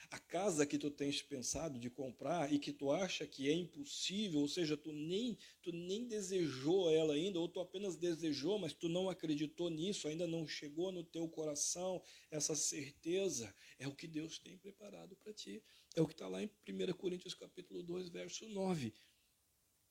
A 0.10 0.18
casa 0.18 0.66
que 0.66 0.78
tu 0.78 0.90
tens 0.90 1.22
pensado 1.22 1.78
de 1.78 1.90
comprar 1.90 2.54
e 2.54 2.58
que 2.58 2.72
tu 2.72 2.90
acha 2.90 3.28
que 3.28 3.50
é 3.50 3.54
impossível, 3.54 4.40
ou 4.40 4.48
seja, 4.48 4.78
tu 4.78 4.94
nem 4.94 5.38
tu 5.62 5.74
nem 5.74 6.08
desejou 6.08 6.90
ela 6.90 7.14
ainda, 7.14 7.38
ou 7.38 7.50
tu 7.50 7.60
apenas 7.60 7.98
desejou, 7.98 8.58
mas 8.58 8.74
tu 8.74 8.88
não 8.88 9.10
acreditou 9.10 9.70
nisso, 9.70 10.08
ainda 10.08 10.26
não 10.26 10.48
chegou 10.48 10.90
no 10.90 11.04
teu 11.04 11.28
coração 11.28 12.02
essa 12.32 12.56
certeza, 12.56 13.54
é 13.78 13.90
o 13.90 13.94
que 13.94 14.08
Deus 14.08 14.40
tem 14.40 14.58
preparado 14.58 15.18
para 15.18 15.34
ti. 15.34 15.62
É 15.96 16.02
o 16.02 16.08
que 16.08 16.14
está 16.14 16.28
lá 16.28 16.42
em 16.42 16.50
1 16.68 16.94
Coríntios 16.94 17.34
capítulo 17.34 17.84
2, 17.84 18.10
verso 18.10 18.48
9. 18.48 18.94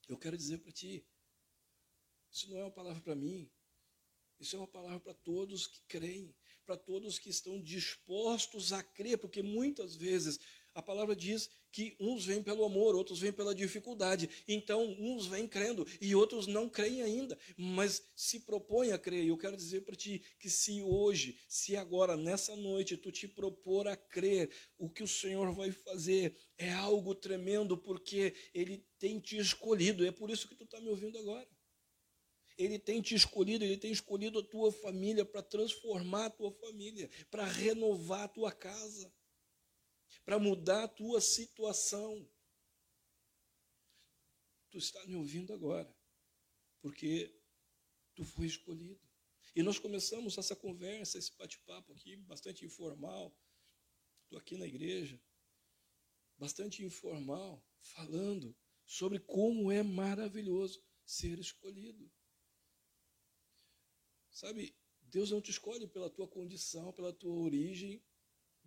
Eu 0.08 0.16
quero 0.16 0.36
dizer 0.36 0.58
para 0.58 0.72
ti, 0.72 1.06
isso 2.30 2.50
não 2.50 2.58
é 2.58 2.62
uma 2.64 2.70
palavra 2.70 3.00
para 3.02 3.14
mim, 3.14 3.50
isso 4.40 4.56
é 4.56 4.58
uma 4.58 4.68
palavra 4.68 5.00
para 5.00 5.14
todos 5.14 5.66
que 5.66 5.82
creem, 5.86 6.34
para 6.64 6.76
todos 6.76 7.18
que 7.18 7.28
estão 7.28 7.60
dispostos 7.60 8.72
a 8.72 8.82
crer, 8.82 9.18
porque 9.18 9.42
muitas 9.42 9.96
vezes 9.96 10.38
a 10.74 10.82
palavra 10.82 11.16
diz 11.16 11.50
que 11.70 11.96
uns 12.00 12.24
vêm 12.24 12.42
pelo 12.42 12.64
amor, 12.64 12.94
outros 12.94 13.20
vêm 13.20 13.32
pela 13.32 13.54
dificuldade. 13.54 14.28
Então, 14.46 14.96
uns 14.98 15.26
vêm 15.26 15.46
crendo 15.46 15.86
e 16.00 16.14
outros 16.14 16.46
não 16.46 16.68
creem 16.68 17.02
ainda, 17.02 17.38
mas 17.56 18.02
se 18.14 18.40
propõem 18.40 18.92
a 18.92 18.98
crer. 18.98 19.24
E 19.24 19.28
eu 19.28 19.36
quero 19.36 19.56
dizer 19.56 19.82
para 19.82 19.96
ti 19.96 20.22
que 20.38 20.48
se 20.48 20.82
hoje, 20.82 21.38
se 21.48 21.76
agora, 21.76 22.16
nessa 22.16 22.56
noite, 22.56 22.96
tu 22.96 23.10
te 23.10 23.26
propor 23.28 23.88
a 23.88 23.96
crer, 23.96 24.50
o 24.78 24.88
que 24.88 25.02
o 25.02 25.08
Senhor 25.08 25.52
vai 25.52 25.70
fazer 25.70 26.36
é 26.56 26.72
algo 26.72 27.14
tremendo, 27.14 27.76
porque 27.76 28.34
Ele 28.54 28.84
tem 28.98 29.18
te 29.18 29.36
escolhido. 29.36 30.06
É 30.06 30.12
por 30.12 30.30
isso 30.30 30.48
que 30.48 30.54
tu 30.54 30.64
está 30.64 30.80
me 30.80 30.88
ouvindo 30.88 31.18
agora. 31.18 31.48
Ele 32.56 32.78
tem 32.78 33.00
te 33.00 33.14
escolhido, 33.14 33.64
ele 33.64 33.76
tem 33.76 33.92
escolhido 33.92 34.40
a 34.40 34.42
tua 34.42 34.72
família 34.72 35.24
para 35.24 35.40
transformar 35.42 36.26
a 36.26 36.30
tua 36.30 36.50
família, 36.50 37.08
para 37.30 37.44
renovar 37.44 38.22
a 38.22 38.28
tua 38.28 38.50
casa 38.50 39.12
para 40.28 40.38
mudar 40.38 40.84
a 40.84 40.88
tua 40.88 41.22
situação. 41.22 42.30
Tu 44.68 44.76
está 44.76 45.02
me 45.06 45.16
ouvindo 45.16 45.54
agora, 45.54 45.90
porque 46.82 47.34
tu 48.14 48.26
foi 48.26 48.44
escolhido. 48.44 49.00
E 49.56 49.62
nós 49.62 49.78
começamos 49.78 50.36
essa 50.36 50.54
conversa, 50.54 51.16
esse 51.16 51.34
bate-papo 51.34 51.94
aqui, 51.94 52.14
bastante 52.14 52.62
informal. 52.66 53.34
Estou 54.24 54.38
aqui 54.38 54.58
na 54.58 54.66
igreja, 54.66 55.18
bastante 56.36 56.84
informal, 56.84 57.66
falando 57.80 58.54
sobre 58.84 59.18
como 59.18 59.72
é 59.72 59.82
maravilhoso 59.82 60.84
ser 61.06 61.38
escolhido. 61.38 62.12
Sabe, 64.30 64.76
Deus 65.00 65.30
não 65.30 65.40
te 65.40 65.50
escolhe 65.52 65.88
pela 65.88 66.10
tua 66.10 66.28
condição, 66.28 66.92
pela 66.92 67.14
tua 67.14 67.32
origem, 67.32 68.04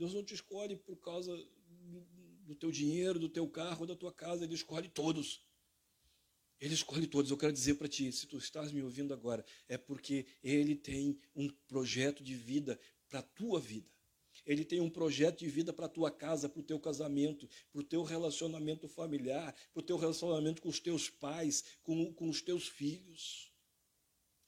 Deus 0.01 0.15
não 0.15 0.23
te 0.23 0.33
escolhe 0.33 0.75
por 0.75 0.95
causa 0.95 1.31
do 2.47 2.55
teu 2.55 2.71
dinheiro, 2.71 3.19
do 3.19 3.29
teu 3.29 3.47
carro, 3.47 3.85
da 3.85 3.95
tua 3.95 4.11
casa, 4.11 4.43
Ele 4.43 4.55
escolhe 4.55 4.89
todos. 4.89 5.45
Ele 6.59 6.73
escolhe 6.73 7.05
todos. 7.05 7.29
Eu 7.29 7.37
quero 7.37 7.53
dizer 7.53 7.75
para 7.75 7.87
ti, 7.87 8.11
se 8.11 8.25
tu 8.25 8.39
estás 8.39 8.71
me 8.71 8.81
ouvindo 8.81 9.13
agora, 9.13 9.45
é 9.67 9.77
porque 9.77 10.25
Ele 10.43 10.75
tem 10.75 11.21
um 11.35 11.47
projeto 11.67 12.23
de 12.23 12.33
vida 12.33 12.79
para 13.07 13.19
a 13.19 13.21
tua 13.21 13.59
vida. 13.59 13.87
Ele 14.43 14.65
tem 14.65 14.81
um 14.81 14.89
projeto 14.89 15.37
de 15.37 15.47
vida 15.47 15.71
para 15.71 15.85
a 15.85 15.89
tua 15.89 16.09
casa, 16.09 16.49
para 16.49 16.61
o 16.61 16.63
teu 16.63 16.79
casamento, 16.79 17.47
para 17.71 17.81
o 17.81 17.83
teu 17.83 18.01
relacionamento 18.01 18.87
familiar, 18.87 19.53
para 19.71 19.81
o 19.81 19.85
teu 19.85 19.97
relacionamento 19.97 20.63
com 20.63 20.69
os 20.69 20.79
teus 20.79 21.11
pais, 21.11 21.63
com, 21.83 22.11
com 22.11 22.27
os 22.27 22.41
teus 22.41 22.67
filhos. 22.67 23.53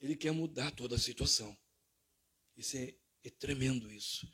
Ele 0.01 0.15
quer 0.15 0.31
mudar 0.31 0.71
toda 0.71 0.95
a 0.95 0.99
situação. 0.99 1.55
Isso 2.57 2.75
é, 2.75 2.95
é 3.23 3.29
tremendo 3.29 3.91
isso. 3.91 4.27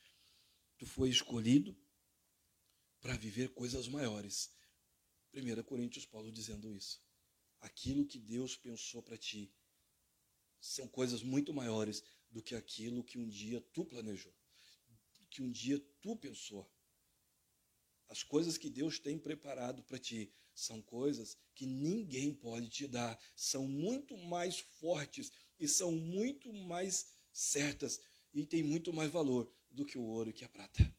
Tu 0.80 0.86
foi 0.86 1.10
escolhido 1.10 1.78
para 3.02 3.18
viver 3.18 3.50
coisas 3.50 3.86
maiores. 3.89 4.50
1 5.34 5.62
Coríntios 5.63 6.06
Paulo 6.06 6.32
dizendo 6.32 6.74
isso. 6.74 7.02
Aquilo 7.60 8.06
que 8.06 8.18
Deus 8.18 8.56
pensou 8.56 9.04
para 9.04 9.18
ti 9.18 9.54
são 10.62 10.88
coisas 10.88 11.22
muito 11.22 11.54
maiores 11.54 12.02
do 12.32 12.42
que 12.42 12.56
aquilo 12.56 13.04
que 13.04 13.20
um 13.20 13.28
dia 13.28 13.60
tu 13.74 13.84
planejou, 13.84 14.34
que 15.30 15.42
um 15.42 15.52
dia 15.52 15.78
tu 16.02 16.15
pensou. 16.15 16.72
As 18.08 18.24
coisas 18.24 18.58
que 18.58 18.70
Deus 18.70 19.00
tem 19.00 19.20
preparado 19.20 19.84
para 19.84 20.00
ti 20.00 20.34
são 20.56 20.82
coisas 20.82 21.38
que 21.54 21.65
ninguém 21.65 22.34
pode 22.34 22.70
te 22.70 22.88
dar, 22.88 23.22
são 23.36 23.68
muito 23.68 24.18
mais 24.18 24.60
fortes 24.60 25.30
e 25.60 25.68
são 25.68 25.92
muito 25.92 26.54
mais 26.54 27.12
certas 27.34 28.00
e 28.34 28.46
têm 28.46 28.63
muito 28.63 28.94
mais 28.94 29.12
valor 29.12 29.54
do 29.71 29.86
que 29.86 29.97
o 29.97 30.03
ouro 30.03 30.29
e 30.29 30.34
que 30.34 30.45
a 30.45 30.49
prata. 30.49 30.95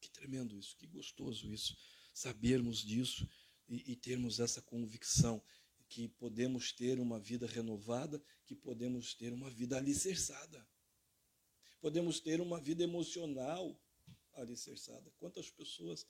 Que 0.00 0.10
tremendo 0.10 0.56
isso, 0.56 0.76
que 0.76 0.86
gostoso 0.86 1.52
isso, 1.52 1.76
sabermos 2.14 2.78
disso 2.78 3.28
e, 3.68 3.92
e 3.92 3.96
termos 3.96 4.40
essa 4.40 4.62
convicção 4.62 5.42
que 5.88 6.08
podemos 6.08 6.72
ter 6.72 7.00
uma 7.00 7.18
vida 7.18 7.46
renovada, 7.46 8.22
que 8.44 8.54
podemos 8.54 9.14
ter 9.14 9.32
uma 9.32 9.50
vida 9.50 9.76
alicerçada. 9.76 10.66
Podemos 11.80 12.20
ter 12.20 12.40
uma 12.40 12.60
vida 12.60 12.82
emocional 12.82 13.80
alicerçada. 14.34 15.10
Quantas 15.18 15.50
pessoas 15.50 16.06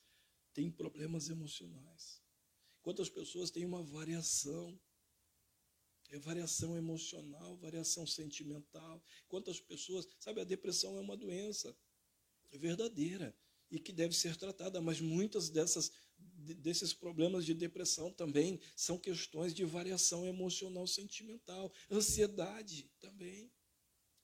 têm 0.53 0.71
problemas 0.71 1.29
emocionais? 1.29 2.23
Quantas 2.83 3.09
pessoas 3.09 3.51
têm 3.51 3.65
uma 3.65 3.83
variação? 3.83 4.79
É 6.09 6.19
variação 6.19 6.77
emocional, 6.77 7.57
variação 7.57 8.07
sentimental. 8.07 9.03
Quantas 9.29 9.61
pessoas, 9.61 10.07
sabe, 10.19 10.41
a 10.41 10.45
depressão 10.45 10.97
é 10.97 11.01
uma 11.01 11.17
doença 11.17 11.77
verdadeira 12.53 13.37
e 13.71 13.79
que 13.79 13.93
deve 13.93 14.15
ser 14.15 14.37
tratada, 14.37 14.81
mas 14.81 15.01
muitas 15.01 15.51
dessas 15.51 15.93
desses 16.19 16.93
problemas 16.93 17.45
de 17.45 17.55
depressão 17.55 18.13
também 18.13 18.61
são 18.75 18.99
questões 18.99 19.55
de 19.55 19.65
variação 19.65 20.27
emocional 20.27 20.87
sentimental, 20.87 21.73
ansiedade 21.91 22.91
também. 22.99 23.53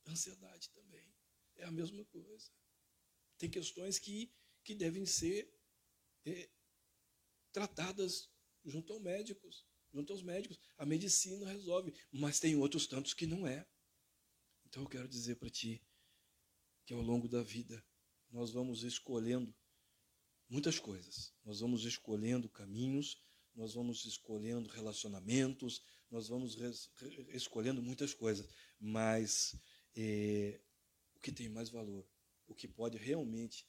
Ansiedade 0.07 0.71
também 0.71 1.15
é 1.57 1.65
a 1.65 1.71
mesma 1.71 2.05
coisa. 2.07 2.51
Tem 3.39 3.51
questões 3.51 3.99
que, 3.99 4.33
que 4.63 4.75
devem 4.75 5.07
ser 5.07 5.53
é, 6.25 6.49
tratadas 7.53 8.31
junto 8.65 8.93
aos 8.93 9.03
médicos, 9.03 9.67
junto 9.95 10.13
aos 10.13 10.23
médicos. 10.23 10.59
A 10.77 10.85
medicina 10.85 11.47
resolve, 11.47 11.95
mas 12.11 12.41
tem 12.41 12.57
outros 12.57 12.87
tantos 12.87 13.15
que 13.15 13.27
não 13.27 13.47
é. 13.47 13.65
Então 14.67 14.83
eu 14.83 14.89
quero 14.89 15.09
dizer 15.09 15.37
para 15.37 15.49
ti 15.49 15.81
que 16.85 16.93
ao 16.93 17.01
longo 17.01 17.29
da 17.29 17.43
vida 17.43 17.83
nós 18.29 18.51
vamos 18.51 18.83
escolhendo 18.83 19.55
muitas 20.49 20.79
coisas. 20.81 21.33
Nós 21.45 21.61
vamos 21.61 21.85
escolhendo 21.85 22.49
caminhos, 22.49 23.23
nós 23.55 23.75
vamos 23.75 24.05
escolhendo 24.05 24.69
relacionamentos, 24.69 25.81
nós 26.11 26.27
vamos 26.27 26.59
escolhendo 27.29 27.81
muitas 27.81 28.13
coisas, 28.13 28.49
mas 28.81 29.55
é, 29.95 30.61
o 31.15 31.21
que 31.21 31.31
tem 31.31 31.49
mais 31.49 31.71
valor, 31.71 32.05
o 32.49 32.55
que 32.55 32.67
pode 32.67 32.99
realmente 32.99 33.65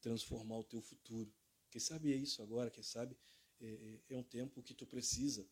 transformar 0.00 0.58
o 0.58 0.64
teu 0.64 0.82
futuro. 0.82 1.34
Quem 1.70 1.80
sabe 1.80 2.12
é 2.12 2.16
isso 2.16 2.42
agora, 2.42 2.70
quem 2.70 2.82
sabe 2.82 3.16
é, 3.58 4.00
é 4.10 4.16
um 4.16 4.22
tempo 4.22 4.62
que 4.62 4.74
tu 4.74 4.86
precisa 4.86 5.48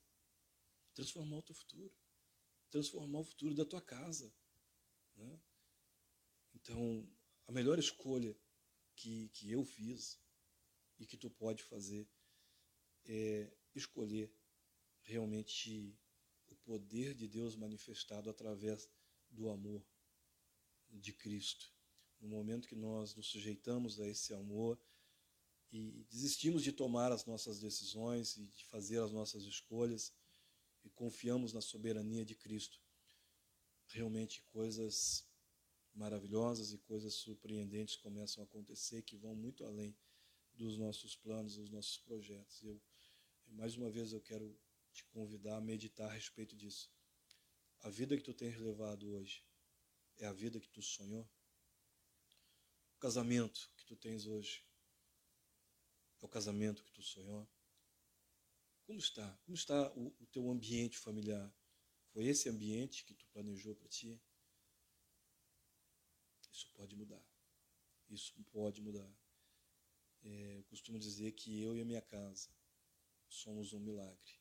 transformar 1.01 1.39
o 1.39 1.43
teu 1.43 1.55
futuro, 1.55 1.93
transformar 2.71 3.21
o 3.21 3.25
futuro 3.25 3.55
da 3.55 3.65
tua 3.65 3.81
casa. 3.81 4.31
Né? 5.17 5.41
Então, 6.55 7.11
a 7.47 7.53
melhor 7.53 7.79
escolha 7.79 8.37
que, 8.95 9.31
que 9.31 9.51
eu 9.51 9.65
fiz 9.65 10.21
e 10.99 11.07
que 11.07 11.17
tu 11.17 11.31
pode 11.31 11.63
fazer 11.63 12.07
é 13.07 13.51
escolher 13.75 14.31
realmente 15.01 15.99
o 16.49 16.57
poder 16.57 17.15
de 17.15 17.27
Deus 17.27 17.57
manifestado 17.57 18.29
através 18.29 18.87
do 19.31 19.49
amor 19.49 19.83
de 20.91 21.15
Cristo. 21.15 21.73
No 22.21 22.29
momento 22.29 22.69
que 22.69 22.77
nós 22.77 23.15
nos 23.15 23.29
sujeitamos 23.29 23.99
a 23.99 24.07
esse 24.07 24.35
amor 24.35 24.79
e 25.73 26.05
desistimos 26.11 26.63
de 26.63 26.73
tomar 26.73 27.11
as 27.11 27.25
nossas 27.25 27.59
decisões 27.59 28.37
e 28.37 28.45
de 28.45 28.65
fazer 28.67 29.01
as 29.01 29.11
nossas 29.11 29.45
escolhas 29.45 30.13
e 30.85 30.91
confiamos 30.91 31.53
na 31.53 31.61
soberania 31.61 32.25
de 32.25 32.35
Cristo, 32.35 32.81
realmente 33.87 34.43
coisas 34.43 35.27
maravilhosas 35.95 36.73
e 36.73 36.79
coisas 36.79 37.15
surpreendentes 37.15 37.97
começam 37.97 38.43
a 38.43 38.47
acontecer 38.47 39.03
que 39.03 39.17
vão 39.17 39.35
muito 39.35 39.65
além 39.65 39.97
dos 40.55 40.77
nossos 40.77 41.17
planos, 41.17 41.57
dos 41.57 41.71
nossos 41.71 41.99
projetos. 41.99 42.63
Eu, 42.63 42.81
mais 43.47 43.77
uma 43.77 43.91
vez, 43.91 44.13
eu 44.13 44.21
quero 44.21 44.59
te 44.93 45.05
convidar 45.07 45.57
a 45.57 45.61
meditar 45.61 46.09
a 46.09 46.13
respeito 46.13 46.57
disso. 46.57 46.93
A 47.81 47.91
vida 47.91 48.17
que 48.17 48.23
tu 48.23 48.35
tens 48.35 48.59
levado 48.59 49.11
hoje 49.11 49.45
é 50.19 50.27
a 50.27 50.33
vida 50.33 50.61
que 50.61 50.69
tu 50.69 50.83
sonhou? 50.83 51.29
O 52.97 52.99
casamento 53.01 53.71
que 53.77 53.85
tu 53.87 53.97
tens 53.97 54.27
hoje 54.27 54.63
é 56.21 56.27
o 56.27 56.29
casamento 56.29 56.85
que 56.85 56.93
tu 56.93 57.03
sonhou? 57.03 57.49
Como 58.91 58.99
está? 58.99 59.39
Como 59.45 59.55
está 59.55 59.93
o, 59.93 60.09
o 60.19 60.27
teu 60.27 60.51
ambiente 60.51 60.99
familiar? 60.99 61.49
Foi 62.13 62.27
esse 62.27 62.49
ambiente 62.49 63.05
que 63.05 63.15
tu 63.15 63.25
planejou 63.29 63.73
para 63.77 63.87
ti? 63.87 64.21
Isso 66.53 66.69
pode 66.75 66.97
mudar. 66.97 67.25
Isso 68.09 68.35
pode 68.51 68.83
mudar. 68.83 69.09
É, 70.25 70.57
eu 70.57 70.65
costumo 70.65 70.99
dizer 70.99 71.31
que 71.31 71.63
eu 71.63 71.77
e 71.77 71.83
a 71.83 71.85
minha 71.85 72.03
casa 72.03 72.51
somos 73.29 73.73
um 73.73 73.79
milagre. 73.79 74.35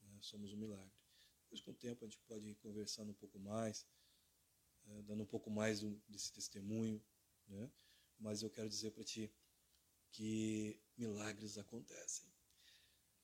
Né? 0.00 0.18
Somos 0.20 0.52
um 0.52 0.56
milagre. 0.56 0.98
Depois, 1.42 1.60
com 1.60 1.70
o 1.70 1.74
tempo, 1.74 2.04
a 2.04 2.08
gente 2.08 2.18
pode 2.26 2.44
ir 2.44 2.56
conversando 2.56 3.12
um 3.12 3.14
pouco 3.14 3.38
mais, 3.38 3.86
é, 4.84 5.02
dando 5.02 5.22
um 5.22 5.26
pouco 5.26 5.48
mais 5.48 5.80
desse 6.08 6.32
testemunho. 6.32 7.00
Né? 7.46 7.70
Mas 8.18 8.42
eu 8.42 8.50
quero 8.50 8.68
dizer 8.68 8.90
para 8.90 9.04
ti 9.04 9.32
que 10.10 10.82
milagres 10.96 11.56
acontecem. 11.56 12.35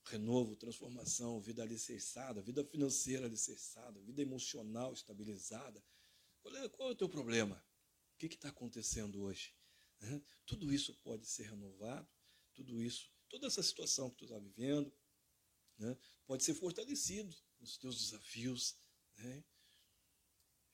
Renovo, 0.04 0.56
transformação, 0.56 1.40
vida 1.40 1.62
alicerçada, 1.62 2.42
vida 2.42 2.64
financeira 2.64 3.26
alicerçada, 3.26 4.00
vida 4.00 4.20
emocional 4.20 4.92
estabilizada. 4.92 5.82
Qual 6.40 6.56
é, 6.56 6.68
qual 6.68 6.88
é 6.88 6.92
o 6.92 6.96
teu 6.96 7.08
problema? 7.08 7.64
O 8.14 8.18
que 8.18 8.26
está 8.26 8.48
acontecendo 8.48 9.22
hoje? 9.22 9.54
Tudo 10.46 10.72
isso 10.72 10.94
pode 11.02 11.26
ser 11.26 11.44
renovado, 11.44 12.08
tudo 12.54 12.80
isso, 12.82 13.10
toda 13.28 13.46
essa 13.46 13.62
situação 13.62 14.10
que 14.10 14.16
tu 14.16 14.24
está 14.24 14.38
vivendo, 14.38 14.92
né? 15.78 15.96
pode 16.26 16.44
ser 16.44 16.54
fortalecido 16.54 17.34
nos 17.60 17.76
teus 17.76 17.98
desafios. 17.98 18.76
Né? 19.16 19.44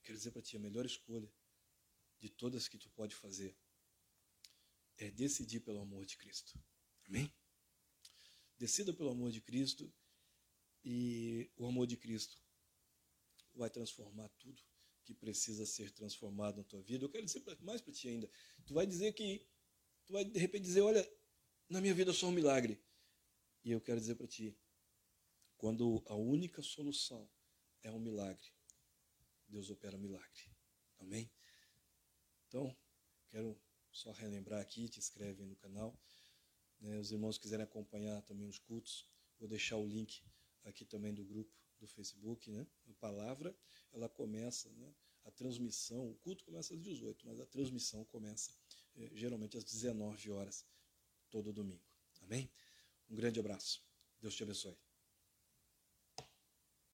Quero 0.02 0.16
dizer 0.16 0.30
para 0.30 0.42
ti, 0.42 0.56
a 0.56 0.60
melhor 0.60 0.86
escolha 0.86 1.30
de 2.18 2.28
todas 2.28 2.68
que 2.68 2.78
tu 2.78 2.90
pode 2.90 3.14
fazer 3.14 3.56
é 4.96 5.10
decidir 5.10 5.60
pelo 5.60 5.80
amor 5.80 6.04
de 6.04 6.16
Cristo. 6.16 6.58
Amém? 7.06 7.32
Decida 8.58 8.92
pelo 8.92 9.10
amor 9.10 9.30
de 9.30 9.40
Cristo 9.40 9.92
e 10.84 11.50
o 11.56 11.66
amor 11.66 11.86
de 11.86 11.96
Cristo 11.96 12.42
vai 13.54 13.70
transformar 13.70 14.28
tudo 14.30 14.62
que 15.04 15.14
precisa 15.14 15.64
ser 15.64 15.90
transformado 15.90 16.58
na 16.58 16.64
tua 16.64 16.82
vida. 16.82 17.04
Eu 17.04 17.08
quero 17.08 17.24
dizer 17.24 17.42
mais 17.60 17.80
para 17.80 17.92
ti 17.92 18.08
ainda. 18.08 18.30
Tu 18.66 18.74
vai 18.74 18.86
dizer 18.86 19.12
que, 19.12 19.48
tu 20.04 20.12
vai 20.12 20.24
de 20.24 20.38
repente 20.38 20.64
dizer, 20.64 20.82
olha, 20.82 21.08
na 21.68 21.80
minha 21.80 21.94
vida 21.94 22.12
só 22.12 22.26
um 22.28 22.32
milagre. 22.32 22.82
E 23.64 23.70
eu 23.70 23.80
quero 23.80 24.00
dizer 24.00 24.16
para 24.16 24.26
ti, 24.26 24.56
quando 25.56 26.02
a 26.06 26.14
única 26.14 26.62
solução 26.62 27.28
é 27.82 27.90
um 27.90 27.98
milagre, 27.98 28.52
Deus 29.48 29.70
opera 29.70 29.96
um 29.96 30.00
milagre. 30.00 30.50
Amém? 30.98 31.30
Então, 32.46 32.76
quero 33.30 33.60
só 33.90 34.12
relembrar 34.12 34.60
aqui, 34.60 34.88
te 34.88 34.98
inscreve 34.98 35.44
no 35.44 35.56
canal. 35.56 35.98
Né, 36.80 36.98
os 36.98 37.10
irmãos 37.10 37.38
quiserem 37.38 37.64
acompanhar 37.64 38.22
também 38.22 38.48
os 38.48 38.58
cultos, 38.58 39.06
vou 39.38 39.48
deixar 39.48 39.76
o 39.76 39.86
link 39.86 40.22
aqui 40.64 40.84
também 40.84 41.12
do 41.12 41.24
grupo 41.24 41.52
do 41.80 41.86
Facebook, 41.86 42.50
né? 42.50 42.66
A 42.88 42.94
palavra, 42.94 43.56
ela 43.92 44.08
começa, 44.08 44.70
né? 44.72 44.94
A 45.24 45.30
transmissão, 45.30 46.10
o 46.10 46.14
culto 46.16 46.44
começa 46.44 46.74
às 46.74 46.80
18, 46.80 47.26
mas 47.26 47.40
a 47.40 47.46
transmissão 47.46 48.04
começa 48.04 48.52
eh, 48.96 49.10
geralmente 49.12 49.56
às 49.56 49.64
19 49.64 50.30
horas, 50.30 50.64
todo 51.30 51.52
domingo. 51.52 51.84
Amém? 52.22 52.50
Um 53.08 53.14
grande 53.14 53.38
abraço. 53.38 53.82
Deus 54.20 54.34
te 54.34 54.42
abençoe. 54.42 54.87